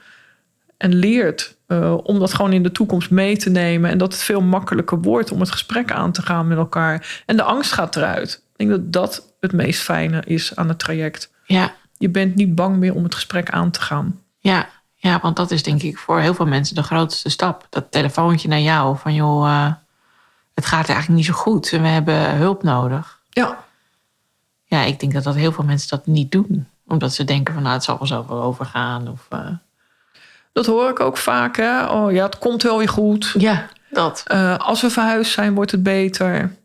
en 0.77 0.93
leert 0.95 1.55
eh, 1.71 1.97
om 2.03 2.19
dat 2.19 2.33
gewoon 2.33 2.53
in 2.53 2.63
de 2.63 2.71
toekomst 2.71 3.09
mee 3.09 3.37
te 3.37 3.49
nemen 3.49 3.89
en 3.89 3.97
dat 3.97 4.13
het 4.13 4.21
veel 4.21 4.41
makkelijker 4.41 5.01
wordt 5.01 5.31
om 5.31 5.39
het 5.39 5.51
gesprek 5.51 5.91
aan 5.91 6.11
te 6.11 6.21
gaan 6.21 6.47
met 6.47 6.57
elkaar 6.57 7.23
en 7.25 7.37
de 7.37 7.43
angst 7.43 7.71
gaat 7.71 7.95
eruit. 7.95 8.43
Ik 8.55 8.67
denk 8.67 8.69
dat 8.69 8.93
dat 8.93 9.33
het 9.39 9.53
meest 9.53 9.81
fijne 9.81 10.21
is 10.25 10.55
aan 10.55 10.67
het 10.67 10.79
traject. 10.79 11.31
Ja. 11.45 11.73
Je 11.97 12.09
bent 12.09 12.35
niet 12.35 12.55
bang 12.55 12.77
meer 12.77 12.95
om 12.95 13.03
het 13.03 13.15
gesprek 13.15 13.49
aan 13.49 13.71
te 13.71 13.81
gaan. 13.81 14.19
Ja. 14.39 14.69
Ja, 14.95 15.19
want 15.21 15.35
dat 15.35 15.51
is 15.51 15.63
denk 15.63 15.81
ik 15.81 15.97
voor 15.97 16.19
heel 16.19 16.33
veel 16.33 16.45
mensen 16.45 16.75
de 16.75 16.83
grootste 16.83 17.29
stap. 17.29 17.67
Dat 17.69 17.91
telefoontje 17.91 18.47
naar 18.47 18.59
jou 18.59 18.97
van 18.97 19.13
joh, 19.13 19.47
eh, 19.47 19.73
het 20.53 20.65
gaat 20.65 20.89
eigenlijk 20.89 21.17
niet 21.17 21.25
zo 21.25 21.33
goed 21.33 21.71
en 21.71 21.81
we 21.81 21.87
hebben 21.87 22.35
hulp 22.35 22.63
nodig. 22.63 23.19
Ja, 23.29 23.57
Ja, 24.65 24.83
ik 24.83 24.99
denk 24.99 25.13
dat, 25.13 25.23
dat 25.23 25.35
heel 25.35 25.51
veel 25.51 25.63
mensen 25.63 25.89
dat 25.89 26.05
niet 26.05 26.31
doen. 26.31 26.67
Omdat 26.87 27.13
ze 27.13 27.23
denken 27.23 27.53
van 27.53 27.63
nou, 27.63 27.75
het 27.75 27.83
zal 27.83 27.97
wel 27.97 28.07
zo 28.07 28.25
wel 28.27 28.41
overgaan. 28.41 29.07
Of, 29.07 29.25
eh, 29.29 29.47
dat 30.53 30.65
hoor 30.65 30.89
ik 30.89 30.99
ook 30.99 31.17
vaak. 31.17 31.57
Hè? 31.57 31.85
Oh 31.85 32.11
ja, 32.11 32.25
het 32.25 32.37
komt 32.37 32.63
wel 32.63 32.77
weer 32.77 32.89
goed. 32.89 33.33
Ja, 33.37 33.67
dat. 33.89 34.23
Eh, 34.27 34.57
als 34.57 34.81
we 34.81 34.89
verhuisd 34.89 35.31
zijn, 35.31 35.53
wordt 35.53 35.71
het 35.71 35.83
beter. 35.83 36.55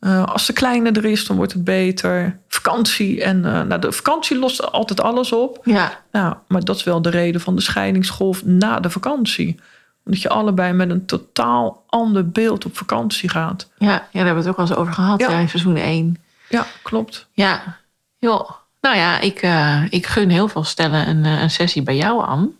Eh, 0.00 0.24
als 0.24 0.46
de 0.46 0.52
kleine 0.52 0.90
er 0.90 1.04
is, 1.04 1.26
dan 1.26 1.36
wordt 1.36 1.52
het 1.52 1.64
beter. 1.64 2.38
Vakantie. 2.48 3.22
En 3.24 3.44
eh, 3.44 3.62
nou, 3.62 3.80
de 3.80 3.92
vakantie 3.92 4.38
lost 4.38 4.72
altijd 4.72 5.00
alles 5.00 5.32
op. 5.32 5.60
Ja, 5.64 6.00
Nou, 6.12 6.34
maar 6.48 6.60
dat 6.64 6.76
is 6.76 6.84
wel 6.84 7.02
de 7.02 7.10
reden 7.10 7.40
van 7.40 7.54
de 7.54 7.62
scheidingsgolf 7.62 8.44
na 8.44 8.80
de 8.80 8.90
vakantie. 8.90 9.60
Omdat 10.04 10.22
je 10.22 10.28
allebei 10.28 10.72
met 10.72 10.90
een 10.90 11.06
totaal 11.06 11.84
ander 11.88 12.28
beeld 12.28 12.64
op 12.64 12.76
vakantie 12.76 13.28
gaat. 13.28 13.68
ja, 13.78 13.86
ja, 13.88 13.98
daar 14.12 14.24
hebben 14.24 14.34
we 14.34 14.40
het 14.40 14.48
ook 14.48 14.56
al 14.56 14.64
eens 14.64 14.74
over 14.74 14.92
gehad 14.92 15.20
Ja. 15.20 15.30
ja. 15.30 15.38
in 15.38 15.48
seizoen 15.48 15.76
1. 15.76 16.16
Ja, 16.48 16.66
klopt. 16.82 17.26
Ja, 17.32 17.76
joh. 18.18 18.50
Nou 18.80 18.96
ja, 18.96 19.20
ik, 19.20 19.48
ik 19.90 20.06
gun 20.06 20.28
heel 20.30 20.48
veel 20.48 20.64
stellen 20.64 21.08
een, 21.08 21.24
een 21.24 21.50
sessie 21.50 21.82
bij 21.82 21.96
jou 21.96 22.24
aan. 22.26 22.52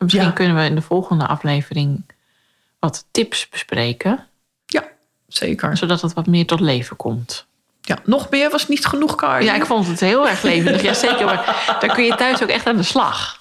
En 0.00 0.06
misschien 0.06 0.26
Ja. 0.26 0.30
kunnen 0.32 0.56
we 0.56 0.62
in 0.64 0.74
de 0.74 0.82
volgende 0.82 1.26
aflevering 1.26 2.04
wat 2.78 3.04
tips 3.10 3.48
bespreken. 3.48 4.26
Ja, 4.66 4.84
zeker. 5.28 5.76
Zodat 5.76 6.00
het 6.02 6.12
wat 6.14 6.26
meer 6.26 6.46
tot 6.46 6.60
leven 6.60 6.96
komt. 6.96 7.46
Ja, 7.80 7.98
nog 8.04 8.30
meer 8.30 8.50
was 8.50 8.68
niet 8.68 8.86
genoeg, 8.86 9.14
Karin. 9.14 9.46
Ja, 9.46 9.54
ik 9.54 9.66
vond 9.66 9.86
het 9.86 10.00
heel 10.00 10.28
erg 10.28 10.42
levendig. 10.42 10.82
Ja, 10.82 10.94
zeker. 10.94 11.24
Maar 11.24 11.76
daar 11.80 11.94
kun 11.94 12.04
je 12.04 12.14
thuis 12.14 12.42
ook 12.42 12.48
echt 12.48 12.66
aan 12.66 12.76
de 12.76 12.82
slag. 12.82 13.38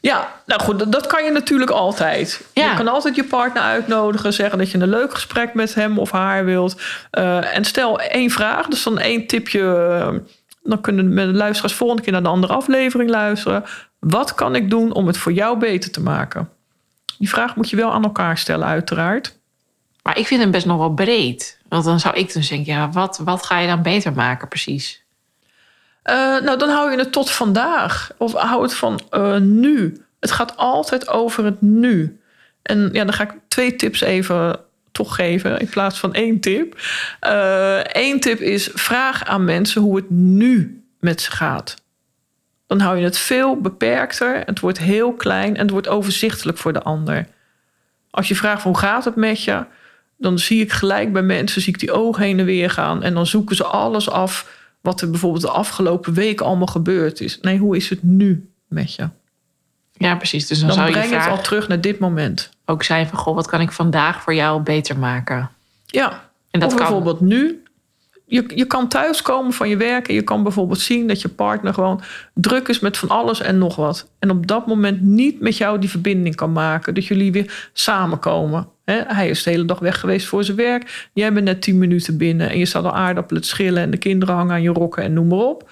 Ja, 0.00 0.32
nou 0.46 0.60
goed, 0.60 0.92
dat- 0.92 1.06
kan 1.06 1.24
je 1.24 1.30
natuurlijk 1.30 1.70
altijd. 1.70 2.46
Ja. 2.52 2.70
Je 2.70 2.76
kan 2.76 2.88
altijd 2.88 3.14
je 3.16 3.24
partner 3.24 3.62
uitnodigen, 3.62 4.32
zeggen 4.32 4.58
dat 4.58 4.70
je 4.70 4.78
een 4.78 4.88
leuk 4.88 5.14
gesprek 5.14 5.54
met 5.54 5.74
hem 5.74 5.98
of 5.98 6.10
haar 6.10 6.44
wilt. 6.44 6.80
Eh, 7.10 7.56
en 7.56 7.64
stel 7.64 8.00
één 8.00 8.30
vraag, 8.30 8.66
dus 8.66 8.82
dan 8.82 8.98
één 8.98 9.26
tipje. 9.26 9.60
eh, 9.60 10.18
dan 10.62 10.80
kunnen 10.80 11.14
de 11.14 11.26
luisteraars 11.26 11.74
volgende 11.74 12.02
keer 12.02 12.12
naar 12.12 12.22
de 12.22 12.28
andere 12.28 12.52
aflevering 12.52 13.10
luisteren. 13.10 13.64
Wat 14.06 14.34
kan 14.34 14.54
ik 14.54 14.70
doen 14.70 14.92
om 14.92 15.06
het 15.06 15.18
voor 15.18 15.32
jou 15.32 15.58
beter 15.58 15.90
te 15.90 16.00
maken? 16.00 16.50
Die 17.18 17.28
vraag 17.28 17.56
moet 17.56 17.70
je 17.70 17.76
wel 17.76 17.92
aan 17.92 18.02
elkaar 18.02 18.38
stellen, 18.38 18.66
uiteraard. 18.66 19.38
Maar 20.02 20.18
ik 20.18 20.26
vind 20.26 20.40
hem 20.40 20.50
best 20.50 20.66
nog 20.66 20.78
wel 20.78 20.94
breed. 20.94 21.58
Want 21.68 21.84
dan 21.84 22.00
zou 22.00 22.16
ik 22.16 22.32
dus 22.32 22.48
denken, 22.48 22.72
ja, 22.72 22.90
wat, 22.90 23.18
wat 23.24 23.46
ga 23.46 23.58
je 23.58 23.66
dan 23.66 23.82
beter 23.82 24.12
maken 24.12 24.48
precies? 24.48 25.04
Eh, 26.02 26.14
nou, 26.16 26.58
dan 26.58 26.68
hou 26.68 26.90
je 26.90 26.98
het 26.98 27.12
tot 27.12 27.30
vandaag. 27.30 28.10
Of 28.16 28.32
hou 28.32 28.62
het 28.62 28.74
van 28.74 29.00
eh, 29.10 29.36
nu. 29.36 30.04
Het 30.20 30.30
gaat 30.30 30.56
altijd 30.56 31.08
over 31.08 31.44
het 31.44 31.60
nu. 31.60 32.20
En 32.62 32.88
ja, 32.92 33.04
dan 33.04 33.12
ga 33.12 33.22
ik 33.22 33.34
twee 33.48 33.76
tips 33.76 34.00
even 34.00 34.60
toch 34.92 35.14
geven 35.14 35.58
in 35.58 35.68
plaats 35.68 35.98
van 35.98 36.14
één 36.14 36.40
tip. 36.40 36.80
Eén 37.82 38.20
tip 38.20 38.40
is 38.40 38.70
vraag 38.74 39.24
aan 39.24 39.44
mensen 39.44 39.82
hoe 39.82 39.96
het 39.96 40.10
nu 40.10 40.84
met 41.00 41.20
ze 41.20 41.30
gaat. 41.30 41.81
Dan 42.72 42.80
hou 42.80 42.96
je 42.98 43.04
het 43.04 43.18
veel 43.18 43.60
beperkter. 43.60 44.42
Het 44.44 44.60
wordt 44.60 44.78
heel 44.78 45.12
klein 45.12 45.54
en 45.54 45.60
het 45.60 45.70
wordt 45.70 45.88
overzichtelijk 45.88 46.58
voor 46.58 46.72
de 46.72 46.82
ander. 46.82 47.26
Als 48.10 48.28
je 48.28 48.34
vraagt 48.36 48.62
hoe 48.62 48.78
gaat 48.78 49.04
het 49.04 49.16
met 49.16 49.44
je, 49.44 49.64
dan 50.16 50.38
zie 50.38 50.60
ik 50.60 50.72
gelijk 50.72 51.12
bij 51.12 51.22
mensen 51.22 51.62
zie 51.62 51.72
ik 51.72 51.78
die 51.80 51.92
ogen 51.92 52.22
heen 52.22 52.38
en 52.38 52.44
weer 52.44 52.70
gaan 52.70 53.02
en 53.02 53.14
dan 53.14 53.26
zoeken 53.26 53.56
ze 53.56 53.64
alles 53.64 54.10
af 54.10 54.60
wat 54.80 55.00
er 55.00 55.10
bijvoorbeeld 55.10 55.42
de 55.42 55.50
afgelopen 55.50 56.14
weken 56.14 56.46
allemaal 56.46 56.66
gebeurd 56.66 57.20
is. 57.20 57.38
Nee, 57.40 57.58
hoe 57.58 57.76
is 57.76 57.88
het 57.88 58.02
nu 58.02 58.50
met 58.68 58.94
je? 58.94 59.08
Ja, 59.92 60.14
precies. 60.16 60.46
Dus 60.46 60.58
dan, 60.58 60.66
Dan 60.68 60.76
zou 60.76 60.88
je 60.88 60.94
breng 60.94 61.10
je 61.10 61.16
het 61.18 61.28
al 61.28 61.42
terug 61.42 61.68
naar 61.68 61.80
dit 61.80 61.98
moment. 61.98 62.50
ook 62.64 62.82
zijn 62.82 63.06
van, 63.06 63.18
goh, 63.18 63.34
wat 63.34 63.46
kan 63.46 63.60
ik 63.60 63.72
vandaag 63.72 64.22
voor 64.22 64.34
jou 64.34 64.62
beter 64.62 64.98
maken? 64.98 65.50
Ja, 65.86 66.30
En 66.50 66.60
dat 66.60 66.68
of 66.72 66.76
kan. 66.76 66.86
bijvoorbeeld 66.86 67.20
nu. 67.20 67.62
Je, 68.32 68.44
je 68.54 68.64
kan 68.64 68.88
thuiskomen 68.88 69.52
van 69.52 69.68
je 69.68 69.76
werk 69.76 70.08
en 70.08 70.14
je 70.14 70.22
kan 70.22 70.42
bijvoorbeeld 70.42 70.80
zien 70.80 71.06
dat 71.06 71.20
je 71.20 71.28
partner 71.28 71.74
gewoon 71.74 72.00
druk 72.34 72.68
is 72.68 72.80
met 72.80 72.96
van 72.96 73.08
alles 73.08 73.40
en 73.40 73.58
nog 73.58 73.76
wat. 73.76 74.10
En 74.18 74.30
op 74.30 74.46
dat 74.46 74.66
moment 74.66 75.00
niet 75.00 75.40
met 75.40 75.56
jou 75.56 75.78
die 75.78 75.90
verbinding 75.90 76.34
kan 76.34 76.52
maken. 76.52 76.94
Dat 76.94 77.06
jullie 77.06 77.32
weer 77.32 77.68
samenkomen. 77.72 78.68
Hè, 78.84 79.00
hij 79.06 79.28
is 79.28 79.42
de 79.42 79.50
hele 79.50 79.64
dag 79.64 79.78
weg 79.78 80.00
geweest 80.00 80.26
voor 80.26 80.44
zijn 80.44 80.56
werk. 80.56 81.08
Jij 81.12 81.32
bent 81.32 81.44
net 81.44 81.62
tien 81.62 81.78
minuten 81.78 82.16
binnen 82.16 82.50
en 82.50 82.58
je 82.58 82.66
staat 82.66 82.84
al 82.84 82.94
aardappelen 82.94 83.42
te 83.42 83.48
schillen 83.48 83.82
en 83.82 83.90
de 83.90 83.96
kinderen 83.96 84.34
hangen 84.34 84.52
aan 84.52 84.62
je 84.62 84.72
rokken 84.72 85.02
en 85.02 85.12
noem 85.12 85.26
maar 85.26 85.38
op. 85.38 85.70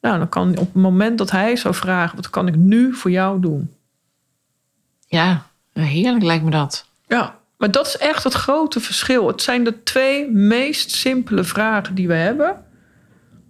Nou, 0.00 0.18
dan 0.18 0.28
kan 0.28 0.50
op 0.50 0.56
het 0.56 0.82
moment 0.82 1.18
dat 1.18 1.30
hij 1.30 1.56
zou 1.56 1.74
vragen: 1.74 2.16
wat 2.16 2.30
kan 2.30 2.48
ik 2.48 2.56
nu 2.56 2.94
voor 2.94 3.10
jou 3.10 3.40
doen? 3.40 3.70
Ja, 5.06 5.46
heerlijk 5.72 6.24
lijkt 6.24 6.44
me 6.44 6.50
dat. 6.50 6.86
Ja, 7.06 7.39
maar 7.60 7.70
dat 7.70 7.86
is 7.86 7.96
echt 7.96 8.24
het 8.24 8.32
grote 8.32 8.80
verschil. 8.80 9.26
Het 9.26 9.42
zijn 9.42 9.64
de 9.64 9.82
twee 9.82 10.30
meest 10.30 10.90
simpele 10.90 11.44
vragen 11.44 11.94
die 11.94 12.08
we 12.08 12.14
hebben. 12.14 12.64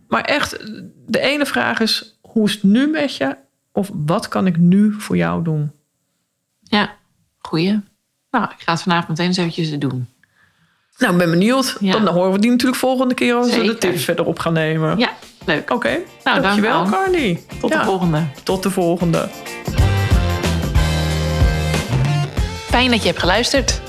Maar 0.08 0.24
echt, 0.24 0.58
de 1.06 1.20
ene 1.20 1.46
vraag 1.46 1.80
is: 1.80 2.18
hoe 2.20 2.46
is 2.46 2.52
het 2.52 2.62
nu 2.62 2.86
met 2.86 3.16
je? 3.16 3.36
Of 3.72 3.90
wat 3.92 4.28
kan 4.28 4.46
ik 4.46 4.56
nu 4.56 4.94
voor 4.98 5.16
jou 5.16 5.44
doen? 5.44 5.72
Ja, 6.62 6.94
goeie. 7.38 7.80
Nou, 8.30 8.44
ik 8.44 8.62
ga 8.64 8.72
het 8.72 8.82
vanavond 8.82 9.08
meteen 9.08 9.26
eens 9.26 9.36
eventjes 9.36 9.78
doen. 9.78 10.08
Nou, 10.98 11.12
ik 11.12 11.18
ben 11.18 11.30
benieuwd. 11.30 11.76
Ja. 11.80 11.92
Dan 11.92 12.14
horen 12.14 12.32
we 12.32 12.38
die 12.38 12.50
natuurlijk 12.50 12.78
volgende 12.80 13.14
keer 13.14 13.34
als 13.34 13.56
we 13.56 13.62
de 13.62 13.78
tips 13.78 14.04
verder 14.04 14.26
op 14.26 14.38
gaan 14.38 14.52
nemen. 14.52 14.98
Ja, 14.98 15.10
leuk. 15.46 15.70
Oké, 15.70 15.98
Nou, 16.24 16.40
dankjewel, 16.40 16.72
dank, 16.82 16.94
Anne. 16.94 17.04
Carly. 17.04 17.42
Tot 17.60 17.70
Ja, 17.70 17.78
de 17.78 17.84
volgende. 17.84 18.24
Tot 18.42 18.62
de 18.62 18.70
volgende. 18.70 19.28
Fijn 22.68 22.90
dat 22.90 23.00
je 23.00 23.06
hebt 23.08 23.20
geluisterd. 23.20 23.80